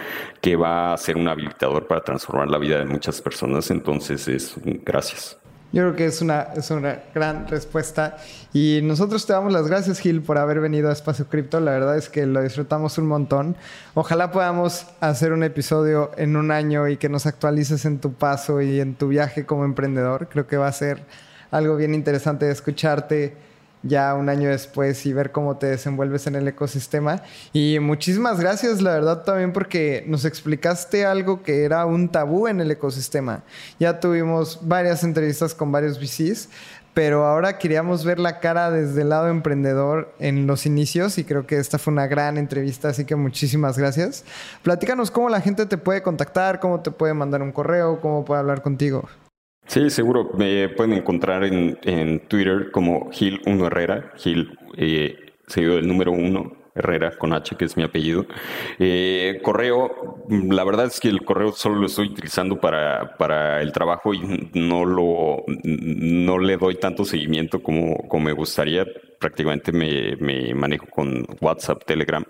[0.41, 3.71] que va a ser un habilitador para transformar la vida de muchas personas.
[3.71, 4.55] Entonces, es
[4.85, 5.39] gracias.
[5.73, 8.17] Yo creo que es una, es una gran respuesta.
[8.53, 11.61] Y nosotros te damos las gracias, Gil, por haber venido a Espacio Cripto.
[11.61, 13.57] La verdad es que lo disfrutamos un montón.
[13.95, 18.63] Ojalá podamos hacer un episodio en un año y que nos actualices en tu paso
[18.63, 20.29] y en tu viaje como emprendedor.
[20.29, 21.05] Creo que va a ser
[21.51, 23.37] algo bien interesante de escucharte
[23.87, 27.23] ya un año después y ver cómo te desenvuelves en el ecosistema.
[27.53, 32.61] Y muchísimas gracias, la verdad, también porque nos explicaste algo que era un tabú en
[32.61, 33.43] el ecosistema.
[33.79, 36.49] Ya tuvimos varias entrevistas con varios VCs,
[36.97, 41.47] pero ahora queríamos ver la cara desde el lado emprendedor en los inicios y creo
[41.47, 44.25] que esta fue una gran entrevista, así que muchísimas gracias.
[44.63, 48.41] Platícanos cómo la gente te puede contactar, cómo te puede mandar un correo, cómo puede
[48.41, 49.07] hablar contigo.
[49.67, 50.31] Sí, seguro.
[50.37, 56.57] Me pueden encontrar en, en Twitter como Gil1 Herrera, Gil eh, seguido del número 1
[56.77, 58.27] Herrera con H, que es mi apellido.
[58.79, 63.73] Eh, correo, la verdad es que el correo solo lo estoy utilizando para, para el
[63.73, 68.87] trabajo y no lo no le doy tanto seguimiento como, como me gustaría.
[69.19, 72.23] Prácticamente me, me manejo con WhatsApp, Telegram.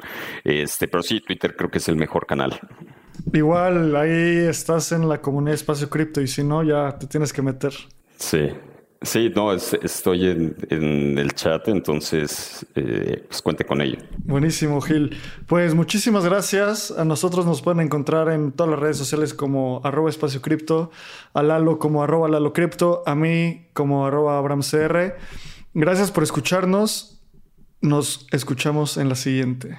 [0.45, 2.59] Este, pero sí, Twitter creo que es el mejor canal.
[3.33, 7.43] Igual ahí estás en la comunidad Espacio Cripto y si no, ya te tienes que
[7.43, 7.73] meter.
[8.17, 8.51] Sí.
[9.03, 13.99] Sí, no, estoy en, el chat, entonces eh, pues cuente con ello.
[14.25, 15.17] Buenísimo, Gil.
[15.47, 16.91] Pues muchísimas gracias.
[16.91, 20.91] A nosotros nos pueden encontrar en todas las redes sociales como arroba espacio cripto,
[21.35, 25.17] a Lalo como arroba Lalo cripto, a mí como arroba AbramCR.
[25.75, 27.21] Gracias por escucharnos.
[27.83, 29.79] Nos escuchamos en la siguiente.